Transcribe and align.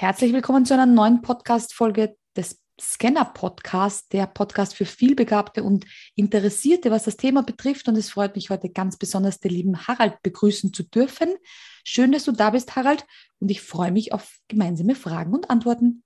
Herzlich 0.00 0.32
willkommen 0.32 0.64
zu 0.64 0.72
einer 0.72 0.86
neuen 0.86 1.20
Podcast-Folge 1.20 2.16
des 2.34 2.58
Scanner 2.80 3.26
Podcast, 3.26 4.14
der 4.14 4.26
Podcast 4.26 4.74
für 4.74 4.86
vielbegabte 4.86 5.62
und 5.62 5.84
Interessierte, 6.14 6.90
was 6.90 7.04
das 7.04 7.18
Thema 7.18 7.42
betrifft. 7.42 7.86
Und 7.86 7.96
es 7.96 8.08
freut 8.08 8.34
mich 8.34 8.48
heute 8.48 8.70
ganz 8.70 8.96
besonders, 8.96 9.40
den 9.40 9.50
lieben 9.50 9.86
Harald 9.86 10.14
begrüßen 10.22 10.72
zu 10.72 10.84
dürfen. 10.84 11.28
Schön, 11.84 12.12
dass 12.12 12.24
du 12.24 12.32
da 12.32 12.48
bist, 12.48 12.76
Harald. 12.76 13.04
Und 13.40 13.50
ich 13.50 13.60
freue 13.60 13.92
mich 13.92 14.14
auf 14.14 14.38
gemeinsame 14.48 14.94
Fragen 14.94 15.34
und 15.34 15.50
Antworten. 15.50 16.02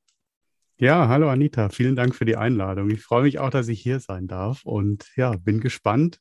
Ja, 0.77 1.07
hallo 1.07 1.31
Anita, 1.31 1.69
vielen 1.69 1.95
Dank 1.95 2.17
für 2.17 2.25
die 2.25 2.37
Einladung. 2.37 2.91
Ich 2.91 3.01
freue 3.01 3.23
mich 3.23 3.39
auch, 3.39 3.51
dass 3.51 3.69
ich 3.69 3.81
hier 3.81 4.01
sein 4.01 4.27
darf 4.27 4.65
und 4.65 5.07
ja, 5.15 5.37
bin 5.37 5.61
gespannt, 5.61 6.19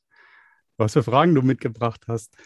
was 0.76 0.92
für 0.92 1.02
Fragen 1.02 1.34
du 1.34 1.42
mitgebracht 1.42 2.02
hast. 2.06 2.36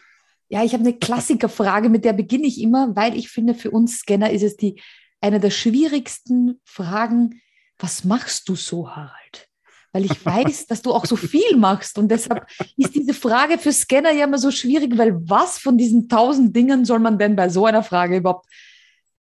Ja, 0.49 0.65
ich 0.65 0.73
habe 0.73 0.85
eine 0.85 0.99
Klassikerfrage, 0.99 1.91
mit 1.91 2.07
der 2.07 2.15
beginne 2.15 2.47
ich 2.47 2.63
immer, 2.63 2.97
weil 2.97 3.15
ich 3.15 3.29
finde, 3.29 3.53
für 3.53 3.71
uns 3.71 3.99
Scanner 3.99 4.31
ist 4.31 4.43
es 4.43 4.57
die 4.57 4.81
eine 5.21 5.41
der 5.41 5.51
schwierigsten 5.51 6.61
Fragen. 6.65 7.41
Was 7.79 8.05
machst 8.05 8.49
du 8.49 8.57
so, 8.57 8.91
Harald? 8.91 9.49
Weil 9.93 10.05
ich 10.05 10.25
weiß, 10.25 10.67
dass 10.67 10.83
du 10.83 10.93
auch 10.93 11.07
so 11.07 11.17
viel 11.17 11.57
machst 11.57 11.99
und 11.99 12.09
deshalb 12.09 12.47
ist 12.77 12.95
diese 12.95 13.15
Frage 13.15 13.59
für 13.59 13.73
Scanner 13.73 14.13
ja 14.13 14.25
immer 14.25 14.39
so 14.39 14.51
schwierig, 14.51 14.99
weil 14.99 15.15
was 15.29 15.59
von 15.59 15.79
diesen 15.79 16.09
tausend 16.09 16.55
Dingen 16.55 16.85
soll 16.85 16.99
man 16.99 17.19
denn 17.19 17.37
bei 17.37 17.49
so 17.49 17.65
einer 17.65 17.83
Frage 17.83 18.19
überhaupt 18.19 18.47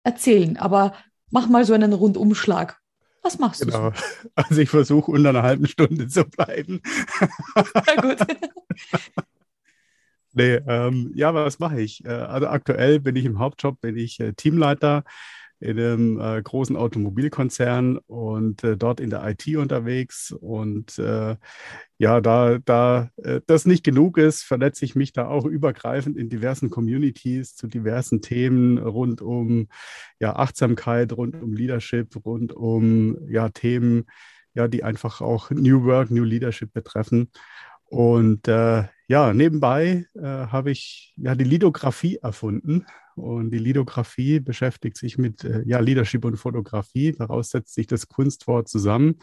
erzählen? 0.03 0.57
Aber 0.57 0.95
mach 1.29 1.47
mal 1.47 1.65
so 1.65 1.73
einen 1.73 1.93
Rundumschlag. 1.93 2.79
Was 3.21 3.37
machst 3.39 3.61
genau. 3.61 3.91
du? 3.91 3.97
So? 3.97 4.03
Also 4.35 4.61
ich 4.61 4.69
versuche 4.69 5.11
unter 5.11 5.29
einer 5.29 5.43
halben 5.43 5.67
Stunde 5.67 6.07
zu 6.07 6.25
bleiben. 6.25 6.81
Na 7.55 7.95
gut. 8.01 8.17
Nee, 10.33 10.55
ähm, 10.67 11.11
ja, 11.15 11.33
was 11.33 11.59
mache 11.59 11.79
ich? 11.79 12.03
Äh, 12.03 12.09
also 12.09 12.47
aktuell 12.47 12.99
bin 12.99 13.15
ich 13.15 13.23
im 13.23 13.39
Hauptjob, 13.39 13.79
bin 13.79 13.97
ich 13.97 14.19
äh, 14.19 14.33
Teamleiter 14.33 15.05
in 15.59 15.79
einem 15.79 16.19
äh, 16.19 16.41
großen 16.41 16.75
Automobilkonzern 16.75 17.97
und 17.97 18.63
äh, 18.63 18.75
dort 18.77 18.99
in 18.99 19.09
der 19.09 19.25
IT 19.27 19.47
unterwegs. 19.55 20.31
Und 20.31 20.99
äh, 20.99 21.35
ja, 21.97 22.21
da, 22.21 22.57
da 22.59 23.09
äh, 23.17 23.41
das 23.47 23.65
nicht 23.65 23.83
genug 23.83 24.17
ist, 24.17 24.43
verletze 24.43 24.85
ich 24.85 24.95
mich 24.95 25.13
da 25.13 25.27
auch 25.27 25.45
übergreifend 25.45 26.17
in 26.17 26.29
diversen 26.29 26.69
Communities 26.69 27.55
zu 27.55 27.67
diversen 27.67 28.21
Themen 28.21 28.77
rund 28.77 29.21
um 29.21 29.67
ja, 30.19 30.35
Achtsamkeit, 30.35 31.13
rund 31.13 31.41
um 31.41 31.53
Leadership, 31.53 32.15
rund 32.25 32.51
um 32.53 33.17
ja, 33.29 33.49
Themen, 33.49 34.05
ja, 34.53 34.67
die 34.67 34.83
einfach 34.83 35.21
auch 35.21 35.51
New 35.51 35.83
Work, 35.83 36.11
New 36.11 36.23
Leadership 36.23 36.73
betreffen. 36.73 37.31
Und 37.85 38.47
äh, 38.47 38.83
ja, 39.07 39.33
nebenbei 39.33 40.05
äh, 40.15 40.21
habe 40.21 40.71
ich 40.71 41.13
ja 41.17 41.35
die 41.35 41.43
Lithografie 41.43 42.17
erfunden. 42.21 42.85
Und 43.15 43.51
die 43.51 43.59
Lithografie 43.59 44.39
beschäftigt 44.39 44.97
sich 44.97 45.17
mit 45.17 45.43
äh, 45.43 45.63
ja, 45.65 45.79
Leadership 45.79 46.25
und 46.25 46.37
Fotografie. 46.37 47.13
Daraus 47.13 47.49
setzt 47.49 47.73
sich 47.73 47.87
das 47.87 48.07
Kunstwort 48.07 48.67
zusammen. 48.67 49.19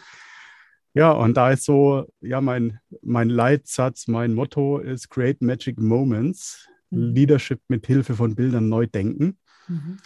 Ja, 0.94 1.10
und 1.12 1.36
da 1.36 1.50
ist 1.50 1.64
so, 1.64 2.06
ja, 2.20 2.40
mein, 2.40 2.78
mein 3.02 3.28
Leitsatz, 3.28 4.08
mein 4.08 4.34
Motto 4.34 4.78
ist 4.78 5.08
Create 5.08 5.42
Magic 5.42 5.78
Moments. 5.78 6.68
Mhm. 6.90 7.14
Leadership 7.14 7.60
mit 7.68 7.86
Hilfe 7.86 8.14
von 8.14 8.34
Bildern 8.34 8.68
neu 8.68 8.86
denken. 8.86 9.38
Mhm. 9.68 9.98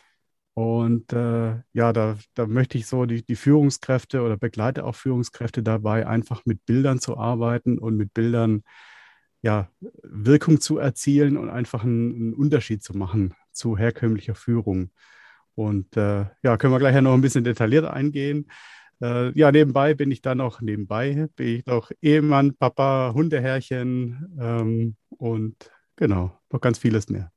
Und 0.55 1.13
äh, 1.13 1.61
ja, 1.75 1.93
da, 1.93 2.17
da 2.35 2.47
möchte 2.47 2.79
ich 2.79 2.87
so 2.87 3.05
die, 3.05 3.23
die 3.23 3.37
Führungskräfte 3.37 4.23
oder 4.23 4.39
begleite 4.39 4.85
auch 4.85 4.95
Führungskräfte 4.95 5.63
dabei, 5.63 6.07
einfach 6.07 6.47
mit 6.47 6.65
Bildern 6.65 6.99
zu 6.99 7.19
arbeiten 7.19 7.79
und 7.79 7.97
mit 7.97 8.15
Bildern 8.15 8.63
ja, 9.47 9.71
Wirkung 10.03 10.61
zu 10.61 10.79
erzielen 10.79 11.37
und 11.37 11.49
einfach 11.49 11.85
einen, 11.85 12.15
einen 12.15 12.35
Unterschied 12.35 12.83
zu 12.83 12.97
machen 12.97 13.33
zu 13.53 13.79
herkömmlicher 13.79 14.35
Führung. 14.35 14.91
Und 15.55 15.97
äh, 15.97 16.27
ja, 16.43 16.57
können 16.57 16.73
wir 16.73 16.81
gleich 16.81 17.01
noch 17.01 17.15
ein 17.15 17.21
bisschen 17.21 17.45
detaillierter 17.45 17.93
eingehen. 17.93 18.51
Äh, 19.01 19.31
ja, 19.39 19.53
nebenbei 19.53 19.95
bin 19.95 20.11
ich 20.11 20.21
dann 20.21 20.39
noch 20.39 20.61
nebenbei, 20.61 21.29
bin 21.37 21.59
ich 21.59 21.67
noch 21.67 21.93
Ehemann, 22.03 22.57
Papa, 22.57 23.13
Hundeherrchen 23.15 24.37
ähm, 24.41 24.97
und 25.11 25.71
genau, 25.95 26.37
noch 26.51 26.61
ganz 26.61 26.79
vieles 26.79 27.09
mehr. 27.09 27.31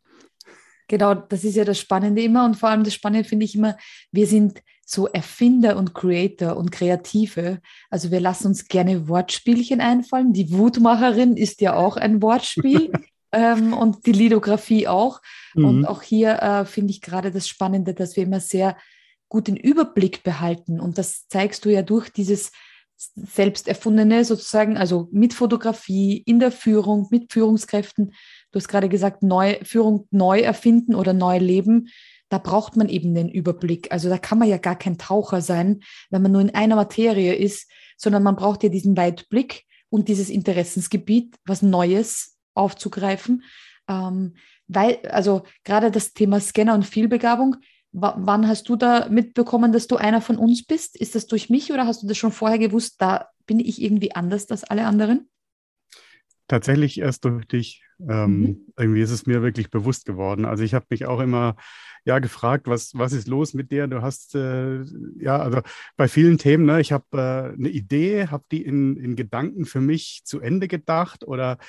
Genau, 0.87 1.13
das 1.13 1.43
ist 1.43 1.57
ja 1.57 1.63
das 1.63 1.79
Spannende 1.79 2.23
immer 2.23 2.43
und 2.43 2.55
vor 2.55 2.69
allem 2.69 2.83
das 2.83 2.95
Spannende 2.95 3.29
finde 3.29 3.45
ich 3.45 3.53
immer, 3.53 3.77
wir 4.11 4.25
sind 4.25 4.63
so 4.89 5.07
Erfinder 5.07 5.77
und 5.77 5.93
Creator 5.93 6.57
und 6.57 6.71
Kreative. 6.71 7.59
Also 7.91 8.09
wir 8.09 8.19
lassen 8.19 8.47
uns 8.47 8.67
gerne 8.67 9.07
Wortspielchen 9.07 9.81
einfallen. 9.81 10.33
Die 10.33 10.51
Wutmacherin 10.51 11.37
ist 11.37 11.61
ja 11.61 11.75
auch 11.75 11.95
ein 11.95 12.23
Wortspiel 12.23 12.91
ähm, 13.31 13.73
und 13.73 14.07
die 14.07 14.13
Lithografie 14.13 14.87
auch. 14.87 15.21
Mhm. 15.53 15.65
Und 15.65 15.85
auch 15.85 16.01
hier 16.01 16.41
äh, 16.41 16.65
finde 16.65 16.89
ich 16.91 17.01
gerade 17.01 17.29
das 17.29 17.47
Spannende, 17.47 17.93
dass 17.93 18.15
wir 18.15 18.23
immer 18.23 18.39
sehr 18.39 18.77
gut 19.27 19.47
den 19.47 19.57
Überblick 19.57 20.23
behalten. 20.23 20.79
Und 20.79 20.97
das 20.97 21.27
zeigst 21.27 21.65
du 21.65 21.69
ja 21.69 21.83
durch 21.83 22.09
dieses 22.09 22.51
selbst 22.97 23.67
erfundene 23.67 24.25
sozusagen, 24.25 24.75
also 24.75 25.07
mit 25.11 25.35
Fotografie, 25.35 26.17
in 26.25 26.39
der 26.39 26.51
Führung, 26.51 27.07
mit 27.11 27.31
Führungskräften 27.31 28.11
Du 28.51 28.57
hast 28.57 28.67
gerade 28.67 28.89
gesagt, 28.89 29.21
neu, 29.21 29.59
Führung 29.63 30.07
neu 30.09 30.39
erfinden 30.39 30.95
oder 30.95 31.13
neu 31.13 31.37
leben. 31.37 31.89
Da 32.29 32.37
braucht 32.37 32.75
man 32.75 32.89
eben 32.89 33.13
den 33.13 33.29
Überblick. 33.29 33.91
Also 33.91 34.09
da 34.09 34.17
kann 34.17 34.39
man 34.39 34.47
ja 34.47 34.57
gar 34.57 34.77
kein 34.77 34.97
Taucher 34.97 35.41
sein, 35.41 35.81
wenn 36.09 36.21
man 36.21 36.31
nur 36.31 36.41
in 36.41 36.55
einer 36.55 36.75
Materie 36.75 37.35
ist, 37.35 37.69
sondern 37.97 38.23
man 38.23 38.35
braucht 38.35 38.63
ja 38.63 38.69
diesen 38.69 38.95
Weitblick 38.95 39.65
und 39.89 40.07
dieses 40.07 40.29
Interessensgebiet, 40.29 41.35
was 41.45 41.61
Neues 41.61 42.37
aufzugreifen. 42.53 43.43
Ähm, 43.87 44.35
weil, 44.67 44.99
also 45.09 45.43
gerade 45.63 45.91
das 45.91 46.13
Thema 46.13 46.39
Scanner 46.39 46.75
und 46.75 46.85
Vielbegabung, 46.85 47.57
wann 47.91 48.47
hast 48.47 48.69
du 48.69 48.75
da 48.75 49.09
mitbekommen, 49.09 49.71
dass 49.71 49.87
du 49.87 49.97
einer 49.97 50.21
von 50.21 50.37
uns 50.37 50.63
bist? 50.63 50.95
Ist 50.95 51.15
das 51.15 51.25
durch 51.25 51.49
mich 51.49 51.71
oder 51.71 51.87
hast 51.87 52.03
du 52.03 52.07
das 52.07 52.17
schon 52.17 52.31
vorher 52.31 52.59
gewusst, 52.59 53.01
da 53.01 53.29
bin 53.47 53.59
ich 53.59 53.81
irgendwie 53.81 54.13
anders 54.13 54.49
als 54.51 54.63
alle 54.63 54.85
anderen? 54.85 55.27
Tatsächlich 56.49 56.99
erst 56.99 57.25
durch 57.25 57.45
dich. 57.45 57.83
Ähm, 58.01 58.39
mhm. 58.39 58.57
Irgendwie 58.75 59.01
ist 59.01 59.11
es 59.11 59.27
mir 59.27 59.43
wirklich 59.43 59.69
bewusst 59.69 60.05
geworden. 60.05 60.45
Also 60.45 60.63
ich 60.63 60.73
habe 60.73 60.87
mich 60.89 61.05
auch 61.05 61.19
immer 61.19 61.55
ja 62.05 62.17
gefragt, 62.17 62.67
was, 62.67 62.91
was 62.95 63.13
ist 63.13 63.27
los 63.27 63.53
mit 63.53 63.71
dir? 63.71 63.87
Du 63.87 64.01
hast 64.01 64.33
äh, 64.33 64.81
ja, 65.19 65.37
also 65.37 65.61
bei 65.95 66.07
vielen 66.07 66.39
Themen, 66.39 66.65
ne, 66.65 66.81
ich 66.81 66.91
habe 66.91 67.05
äh, 67.13 67.53
eine 67.53 67.69
Idee, 67.69 68.27
habe 68.27 68.45
die 68.51 68.63
in, 68.63 68.97
in 68.97 69.15
Gedanken 69.15 69.65
für 69.65 69.79
mich 69.79 70.23
zu 70.25 70.39
Ende 70.39 70.67
gedacht 70.67 71.23
oder 71.27 71.59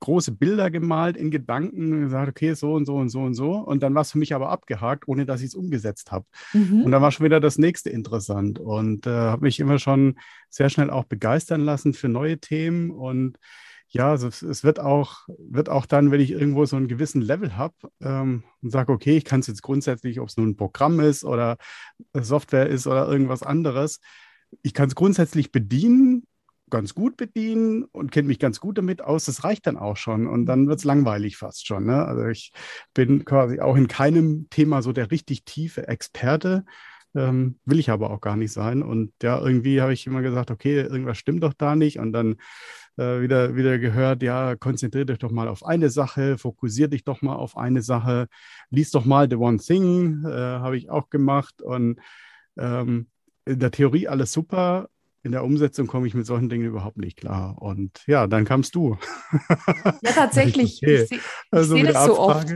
große 0.00 0.32
Bilder 0.32 0.70
gemalt 0.70 1.18
in 1.18 1.30
Gedanken 1.30 1.92
und 1.92 2.00
gesagt, 2.04 2.28
okay, 2.30 2.54
so 2.54 2.72
und 2.72 2.86
so 2.86 2.96
und 2.96 3.10
so 3.10 3.20
und 3.20 3.34
so. 3.34 3.52
Und 3.52 3.82
dann 3.82 3.94
war 3.94 4.00
es 4.00 4.12
für 4.12 4.18
mich 4.18 4.34
aber 4.34 4.48
abgehakt, 4.48 5.06
ohne 5.08 5.26
dass 5.26 5.42
ich 5.42 5.48
es 5.48 5.54
umgesetzt 5.54 6.10
habe. 6.10 6.24
Mhm. 6.54 6.84
Und 6.84 6.90
dann 6.90 7.02
war 7.02 7.12
schon 7.12 7.24
wieder 7.26 7.38
das 7.38 7.58
nächste 7.58 7.90
interessant 7.90 8.58
und 8.58 9.06
äh, 9.06 9.10
habe 9.10 9.44
mich 9.44 9.60
immer 9.60 9.78
schon 9.78 10.18
sehr 10.48 10.70
schnell 10.70 10.88
auch 10.88 11.04
begeistern 11.04 11.60
lassen 11.60 11.92
für 11.92 12.08
neue 12.08 12.38
Themen 12.38 12.90
und 12.90 13.38
ja, 13.92 14.10
also 14.10 14.28
es, 14.28 14.64
wird 14.64 14.80
auch, 14.80 15.28
wird 15.38 15.68
auch 15.68 15.84
dann, 15.84 16.10
wenn 16.10 16.20
ich 16.20 16.30
irgendwo 16.30 16.64
so 16.64 16.76
einen 16.76 16.88
gewissen 16.88 17.20
Level 17.20 17.56
habe 17.58 17.74
ähm, 18.00 18.42
und 18.62 18.70
sage, 18.70 18.90
okay, 18.90 19.18
ich 19.18 19.24
kann 19.26 19.40
es 19.40 19.48
jetzt 19.48 19.62
grundsätzlich, 19.62 20.18
ob 20.18 20.28
es 20.28 20.38
nun 20.38 20.50
ein 20.50 20.56
Programm 20.56 20.98
ist 20.98 21.24
oder 21.24 21.58
Software 22.14 22.68
ist 22.68 22.86
oder 22.86 23.06
irgendwas 23.06 23.42
anderes, 23.42 24.00
ich 24.62 24.72
kann 24.72 24.88
es 24.88 24.94
grundsätzlich 24.94 25.52
bedienen, 25.52 26.26
ganz 26.70 26.94
gut 26.94 27.18
bedienen 27.18 27.84
und 27.84 28.12
kenne 28.12 28.28
mich 28.28 28.38
ganz 28.38 28.60
gut 28.60 28.78
damit 28.78 29.02
aus. 29.02 29.26
Das 29.26 29.44
reicht 29.44 29.66
dann 29.66 29.76
auch 29.76 29.98
schon 29.98 30.26
und 30.26 30.46
dann 30.46 30.68
wird 30.68 30.78
es 30.78 30.84
langweilig 30.84 31.36
fast 31.36 31.66
schon. 31.66 31.84
Ne? 31.84 32.02
Also 32.06 32.26
ich 32.28 32.52
bin 32.94 33.26
quasi 33.26 33.60
auch 33.60 33.76
in 33.76 33.88
keinem 33.88 34.48
Thema 34.48 34.80
so 34.80 34.92
der 34.92 35.10
richtig 35.10 35.44
tiefe 35.44 35.86
Experte. 35.86 36.64
Ähm, 37.14 37.58
will 37.66 37.78
ich 37.78 37.90
aber 37.90 38.08
auch 38.10 38.22
gar 38.22 38.36
nicht 38.36 38.52
sein. 38.52 38.82
Und 38.82 39.12
ja, 39.22 39.38
irgendwie 39.38 39.82
habe 39.82 39.92
ich 39.92 40.06
immer 40.06 40.22
gesagt, 40.22 40.50
okay, 40.50 40.80
irgendwas 40.80 41.18
stimmt 41.18 41.42
doch 41.42 41.52
da 41.52 41.76
nicht. 41.76 41.98
Und 41.98 42.14
dann 42.14 42.36
äh, 42.96 43.20
wieder, 43.20 43.56
wieder 43.56 43.78
gehört, 43.78 44.22
ja, 44.22 44.56
konzentriert 44.56 45.08
dich 45.08 45.18
doch 45.18 45.30
mal 45.30 45.48
auf 45.48 45.64
eine 45.64 45.90
Sache, 45.90 46.38
fokussiert 46.38 46.92
dich 46.92 47.04
doch 47.04 47.22
mal 47.22 47.36
auf 47.36 47.56
eine 47.56 47.82
Sache, 47.82 48.28
lies 48.70 48.90
doch 48.90 49.04
mal 49.04 49.28
The 49.28 49.36
One 49.36 49.58
Thing, 49.58 50.24
äh, 50.24 50.30
habe 50.30 50.76
ich 50.76 50.90
auch 50.90 51.10
gemacht. 51.10 51.62
Und 51.62 52.00
ähm, 52.58 53.08
in 53.44 53.58
der 53.58 53.70
Theorie 53.70 54.08
alles 54.08 54.32
super, 54.32 54.88
in 55.24 55.30
der 55.30 55.44
Umsetzung 55.44 55.86
komme 55.86 56.08
ich 56.08 56.14
mit 56.14 56.26
solchen 56.26 56.48
Dingen 56.48 56.66
überhaupt 56.66 56.96
nicht 56.96 57.16
klar. 57.16 57.56
Und 57.60 58.02
ja, 58.06 58.26
dann 58.26 58.44
kamst 58.44 58.74
du. 58.74 58.98
Ja, 60.02 60.12
tatsächlich. 60.12 60.80
okay. 60.82 61.02
Ich 61.02 61.08
sehe 61.08 61.20
also 61.50 61.76
seh 61.76 61.82
das 61.84 62.06
so 62.06 62.18
oft. 62.18 62.48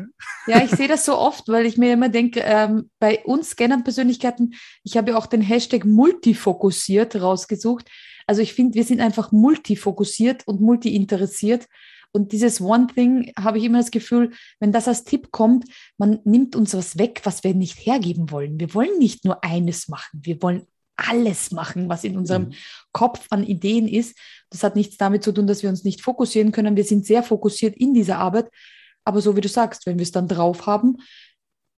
Ja, 0.49 0.65
ich 0.65 0.71
sehe 0.71 0.89
das 0.89 1.05
so 1.05 1.17
oft, 1.17 1.47
weil 1.49 1.65
ich 1.65 1.79
mir 1.79 1.93
immer 1.93 2.09
denke, 2.09 2.41
ähm, 2.41 2.91
bei 2.99 3.25
uns 3.25 3.51
Scannern-Persönlichkeiten, 3.51 4.55
ich 4.83 4.97
habe 4.97 5.13
ja 5.13 5.17
auch 5.17 5.27
den 5.27 5.43
Hashtag 5.43 5.85
multifokussiert 5.85 7.15
rausgesucht. 7.21 7.89
Also 8.27 8.43
ich 8.43 8.55
finde, 8.55 8.75
wir 8.75 8.85
sind 8.85 9.01
einfach 9.01 9.33
multifokussiert 9.33 10.47
und 10.47 10.61
multi-interessiert. 10.61 11.67
Und 12.13 12.33
dieses 12.33 12.61
One 12.61 12.87
Thing 12.95 13.33
habe 13.39 13.59
ich 13.59 13.65
immer 13.65 13.79
das 13.79 13.91
Gefühl, 13.91 14.33
wenn 14.59 14.73
das 14.73 14.89
als 14.89 15.05
Tipp 15.05 15.31
kommt, 15.33 15.67
man 15.99 16.21
nimmt 16.25 16.57
uns 16.57 16.75
was 16.75 16.99
weg, 16.99 17.21
was 17.25 17.45
wir 17.45 17.55
nicht 17.55 17.85
hergeben 17.85 18.31
wollen. 18.31 18.59
Wir 18.59 18.73
wollen 18.75 18.99
nicht 18.99 19.25
nur 19.25 19.45
eines 19.45 19.89
machen, 19.89 20.21
wir 20.25 20.41
wollen 20.43 20.67
alles 20.97 21.51
machen, 21.51 21.89
was 21.89 22.05
in 22.05 22.17
unserem 22.17 22.45
mhm. 22.45 22.55
Kopf 22.93 23.27
an 23.31 23.45
Ideen 23.45 23.87
ist. 23.87 24.17
Das 24.51 24.63
hat 24.63 24.77
nichts 24.77 24.97
damit 24.97 25.23
zu 25.23 25.33
tun, 25.33 25.47
dass 25.47 25.63
wir 25.63 25.69
uns 25.69 25.85
nicht 25.85 26.01
fokussieren 26.01 26.53
können. 26.53 26.77
Wir 26.77 26.85
sind 26.85 27.05
sehr 27.05 27.23
fokussiert 27.23 27.77
in 27.77 27.93
dieser 27.93 28.19
Arbeit. 28.19 28.51
Aber 29.05 29.21
so 29.21 29.37
wie 29.37 29.41
du 29.41 29.49
sagst, 29.49 29.87
wenn 29.87 29.99
wir 29.99 30.05
es 30.05 30.13
dann 30.13 30.27
drauf 30.27 30.67
haben, 30.67 30.97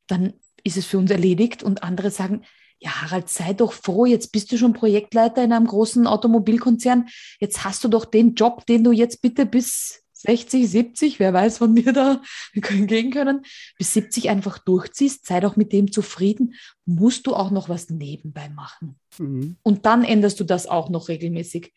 dann 0.06 0.34
ist 0.64 0.78
es 0.78 0.86
für 0.86 0.98
uns 0.98 1.12
erledigt 1.12 1.64
und 1.64 1.84
andere 1.84 2.12
sagen, 2.12 2.44
ja, 2.80 3.02
Harald, 3.02 3.30
sei 3.30 3.54
doch 3.54 3.74
froh, 3.74 4.06
jetzt 4.06 4.32
bist 4.32 4.52
du 4.52 4.58
schon 4.58 4.74
Projektleiter 4.74 5.44
in 5.44 5.52
einem 5.52 5.66
großen 5.66 6.06
Automobilkonzern. 6.06 7.08
Jetzt 7.40 7.64
hast 7.64 7.84
du 7.84 7.88
doch 7.88 8.06
den 8.06 8.36
Job, 8.36 8.66
den 8.66 8.84
du 8.84 8.92
jetzt 8.92 9.22
bitte 9.22 9.46
bis 9.46 10.04
60, 10.14 10.70
70, 10.70 11.20
wer 11.20 11.34
weiß, 11.34 11.62
wann 11.62 11.76
wir 11.76 11.94
da 11.94 12.22
gehen 12.54 13.12
können, 13.12 13.44
bis 13.78 13.94
70 13.94 14.30
einfach 14.30 14.58
durchziehst, 14.60 15.26
sei 15.26 15.40
doch 15.40 15.56
mit 15.56 15.74
dem 15.74 15.92
zufrieden, 15.92 16.56
musst 16.86 17.28
du 17.28 17.36
auch 17.36 17.52
noch 17.52 17.70
was 17.70 17.90
nebenbei 17.90 18.50
machen. 18.50 19.00
Mhm. 19.18 19.58
Und 19.64 19.86
dann 19.86 20.04
änderst 20.04 20.40
du 20.40 20.44
das 20.44 20.68
auch 20.68 20.90
noch 20.90 21.08
regelmäßig. 21.08 21.74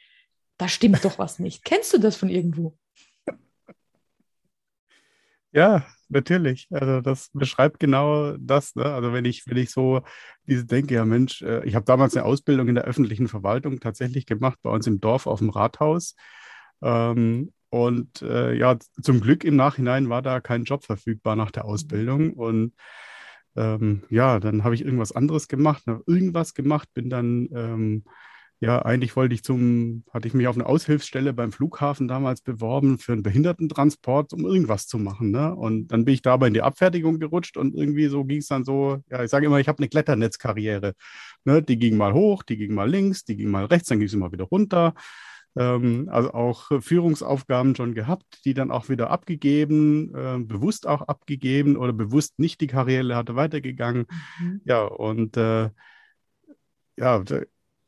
Da 0.56 0.69
stimmt 0.69 1.05
doch 1.05 1.19
was 1.19 1.38
nicht. 1.38 1.64
Kennst 1.64 1.93
du 1.94 1.99
das 1.99 2.17
von 2.17 2.29
irgendwo? 2.29 2.76
Ja, 5.52 5.85
natürlich. 6.10 6.68
Also 6.70 7.00
das 7.00 7.30
beschreibt 7.32 7.80
genau 7.80 8.36
das. 8.38 8.74
Ne? 8.74 8.84
Also 8.84 9.12
wenn 9.12 9.24
ich, 9.24 9.46
wenn 9.46 9.56
ich 9.56 9.70
so 9.70 10.02
diese 10.46 10.66
denke, 10.66 10.94
ja 10.94 11.04
Mensch, 11.04 11.42
äh, 11.42 11.64
ich 11.64 11.74
habe 11.74 11.84
damals 11.84 12.16
eine 12.16 12.24
Ausbildung 12.24 12.68
in 12.68 12.74
der 12.74 12.84
öffentlichen 12.84 13.28
Verwaltung 13.28 13.80
tatsächlich 13.80 14.26
gemacht, 14.26 14.58
bei 14.62 14.70
uns 14.70 14.86
im 14.86 15.00
Dorf 15.00 15.26
auf 15.26 15.38
dem 15.38 15.50
Rathaus. 15.50 16.14
Ähm, 16.82 17.52
und 17.70 18.22
äh, 18.22 18.52
ja, 18.54 18.76
zum 19.00 19.20
Glück 19.20 19.44
im 19.44 19.56
Nachhinein 19.56 20.08
war 20.08 20.22
da 20.22 20.40
kein 20.40 20.64
Job 20.64 20.84
verfügbar 20.84 21.36
nach 21.36 21.52
der 21.52 21.64
Ausbildung. 21.64 22.32
Und 22.32 22.74
ähm, 23.56 24.02
ja, 24.10 24.40
dann 24.40 24.64
habe 24.64 24.74
ich 24.74 24.84
irgendwas 24.84 25.12
anderes 25.12 25.48
gemacht, 25.48 25.84
irgendwas 26.06 26.54
gemacht, 26.54 26.88
bin 26.94 27.10
dann 27.10 27.48
ähm, 27.54 28.04
ja, 28.62 28.82
eigentlich 28.82 29.16
wollte 29.16 29.34
ich 29.34 29.42
zum, 29.42 30.04
hatte 30.12 30.28
ich 30.28 30.34
mich 30.34 30.46
auf 30.46 30.54
eine 30.54 30.66
Aushilfsstelle 30.66 31.32
beim 31.32 31.50
Flughafen 31.50 32.08
damals 32.08 32.42
beworben 32.42 32.98
für 32.98 33.12
einen 33.12 33.22
Behindertentransport, 33.22 34.34
um 34.34 34.44
irgendwas 34.44 34.86
zu 34.86 34.98
machen. 34.98 35.30
Ne? 35.30 35.54
Und 35.54 35.88
dann 35.88 36.04
bin 36.04 36.12
ich 36.12 36.20
dabei 36.20 36.48
in 36.48 36.54
die 36.54 36.60
Abfertigung 36.60 37.18
gerutscht 37.18 37.56
und 37.56 37.74
irgendwie 37.74 38.08
so 38.08 38.22
ging 38.24 38.40
es 38.40 38.48
dann 38.48 38.66
so, 38.66 38.98
ja, 39.10 39.24
ich 39.24 39.30
sage 39.30 39.46
immer, 39.46 39.60
ich 39.60 39.68
habe 39.68 39.78
eine 39.78 39.88
Kletternetzkarriere. 39.88 40.92
Ne? 41.44 41.62
Die 41.62 41.78
ging 41.78 41.96
mal 41.96 42.12
hoch, 42.12 42.42
die 42.42 42.58
ging 42.58 42.74
mal 42.74 42.88
links, 42.88 43.24
die 43.24 43.36
ging 43.36 43.50
mal 43.50 43.64
rechts, 43.64 43.88
dann 43.88 43.98
ging 43.98 44.08
sie 44.08 44.18
mal 44.18 44.30
wieder 44.30 44.44
runter. 44.44 44.92
Ähm, 45.56 46.10
also 46.12 46.34
auch 46.34 46.68
Führungsaufgaben 46.82 47.74
schon 47.74 47.94
gehabt, 47.94 48.44
die 48.44 48.52
dann 48.52 48.70
auch 48.70 48.90
wieder 48.90 49.08
abgegeben, 49.08 50.14
äh, 50.14 50.38
bewusst 50.38 50.86
auch 50.86 51.00
abgegeben 51.02 51.78
oder 51.78 51.94
bewusst 51.94 52.38
nicht 52.38 52.60
die 52.60 52.66
Karriere 52.66 53.16
hatte 53.16 53.36
weitergegangen. 53.36 54.04
Mhm. 54.38 54.60
Ja, 54.66 54.82
und 54.84 55.38
äh, 55.38 55.70
ja, 56.98 57.24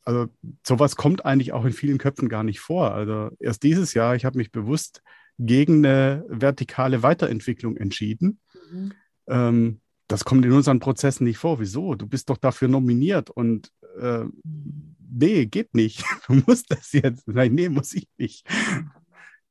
also 0.04 0.28
sowas 0.66 0.96
kommt 0.96 1.24
eigentlich 1.24 1.52
auch 1.52 1.64
in 1.64 1.72
vielen 1.72 1.98
Köpfen 1.98 2.28
gar 2.28 2.42
nicht 2.42 2.60
vor. 2.60 2.92
Also 2.92 3.30
erst 3.38 3.62
dieses 3.62 3.94
Jahr, 3.94 4.16
ich 4.16 4.24
habe 4.24 4.38
mich 4.38 4.50
bewusst 4.50 5.02
gegen 5.38 5.84
eine 5.84 6.24
vertikale 6.28 7.02
Weiterentwicklung 7.02 7.76
entschieden. 7.76 8.40
Mhm. 8.70 8.92
Ähm, 9.28 9.80
das 10.08 10.24
kommt 10.24 10.44
in 10.44 10.52
unseren 10.52 10.80
Prozessen 10.80 11.24
nicht 11.24 11.38
vor. 11.38 11.58
Wieso? 11.60 11.94
Du 11.94 12.06
bist 12.06 12.28
doch 12.28 12.36
dafür 12.36 12.68
nominiert 12.68 13.30
und 13.30 13.70
äh, 14.00 14.24
nee, 14.44 15.46
geht 15.46 15.74
nicht. 15.74 16.04
Du 16.26 16.34
musst 16.46 16.70
das 16.70 16.92
jetzt. 16.92 17.26
Nein, 17.28 17.54
nee, 17.54 17.68
muss 17.68 17.94
ich 17.94 18.08
nicht. 18.18 18.46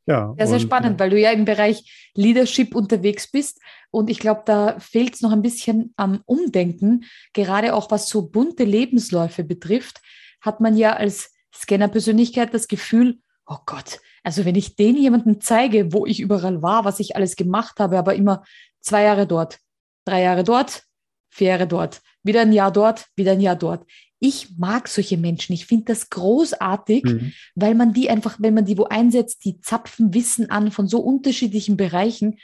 Ja, 0.05 0.35
ja 0.37 0.45
sehr 0.47 0.55
und, 0.55 0.61
spannend, 0.61 0.99
weil 0.99 1.09
du 1.09 1.19
ja 1.19 1.31
im 1.31 1.45
Bereich 1.45 2.11
Leadership 2.15 2.75
unterwegs 2.75 3.29
bist. 3.31 3.59
Und 3.91 4.09
ich 4.09 4.19
glaube, 4.19 4.43
da 4.45 4.79
fehlt 4.79 5.15
es 5.15 5.21
noch 5.21 5.31
ein 5.31 5.41
bisschen 5.41 5.93
am 5.95 6.21
Umdenken, 6.25 7.05
gerade 7.33 7.73
auch 7.73 7.91
was 7.91 8.09
so 8.09 8.27
bunte 8.27 8.63
Lebensläufe 8.63 9.43
betrifft 9.43 10.01
hat 10.41 10.59
man 10.59 10.75
ja 10.75 10.93
als 10.93 11.33
Scanner-Persönlichkeit 11.53 12.53
das 12.53 12.67
Gefühl, 12.67 13.19
oh 13.45 13.57
Gott, 13.65 13.99
also 14.23 14.45
wenn 14.45 14.55
ich 14.55 14.75
den 14.75 14.97
jemanden 14.97 15.41
zeige, 15.41 15.93
wo 15.93 16.05
ich 16.05 16.19
überall 16.19 16.61
war, 16.61 16.85
was 16.85 16.99
ich 16.99 17.15
alles 17.15 17.35
gemacht 17.35 17.79
habe, 17.79 17.97
aber 17.97 18.15
immer 18.15 18.43
zwei 18.79 19.03
Jahre 19.03 19.27
dort, 19.27 19.59
drei 20.05 20.21
Jahre 20.21 20.43
dort, 20.43 20.83
vier 21.29 21.49
Jahre 21.49 21.67
dort, 21.67 22.01
wieder 22.23 22.41
ein 22.41 22.53
Jahr 22.53 22.71
dort, 22.71 23.07
wieder 23.15 23.31
ein 23.31 23.41
Jahr 23.41 23.55
dort. 23.55 23.85
Ich 24.19 24.57
mag 24.57 24.87
solche 24.87 25.17
Menschen. 25.17 25.53
Ich 25.53 25.65
finde 25.65 25.85
das 25.85 26.11
großartig, 26.11 27.03
mhm. 27.03 27.33
weil 27.55 27.73
man 27.73 27.93
die 27.93 28.09
einfach, 28.09 28.37
wenn 28.39 28.53
man 28.53 28.65
die 28.65 28.77
wo 28.77 28.83
einsetzt, 28.83 29.43
die 29.45 29.59
zapfen 29.61 30.13
Wissen 30.13 30.51
an 30.51 30.71
von 30.71 30.87
so 30.87 30.99
unterschiedlichen 30.99 31.75
Bereichen. 31.75 32.37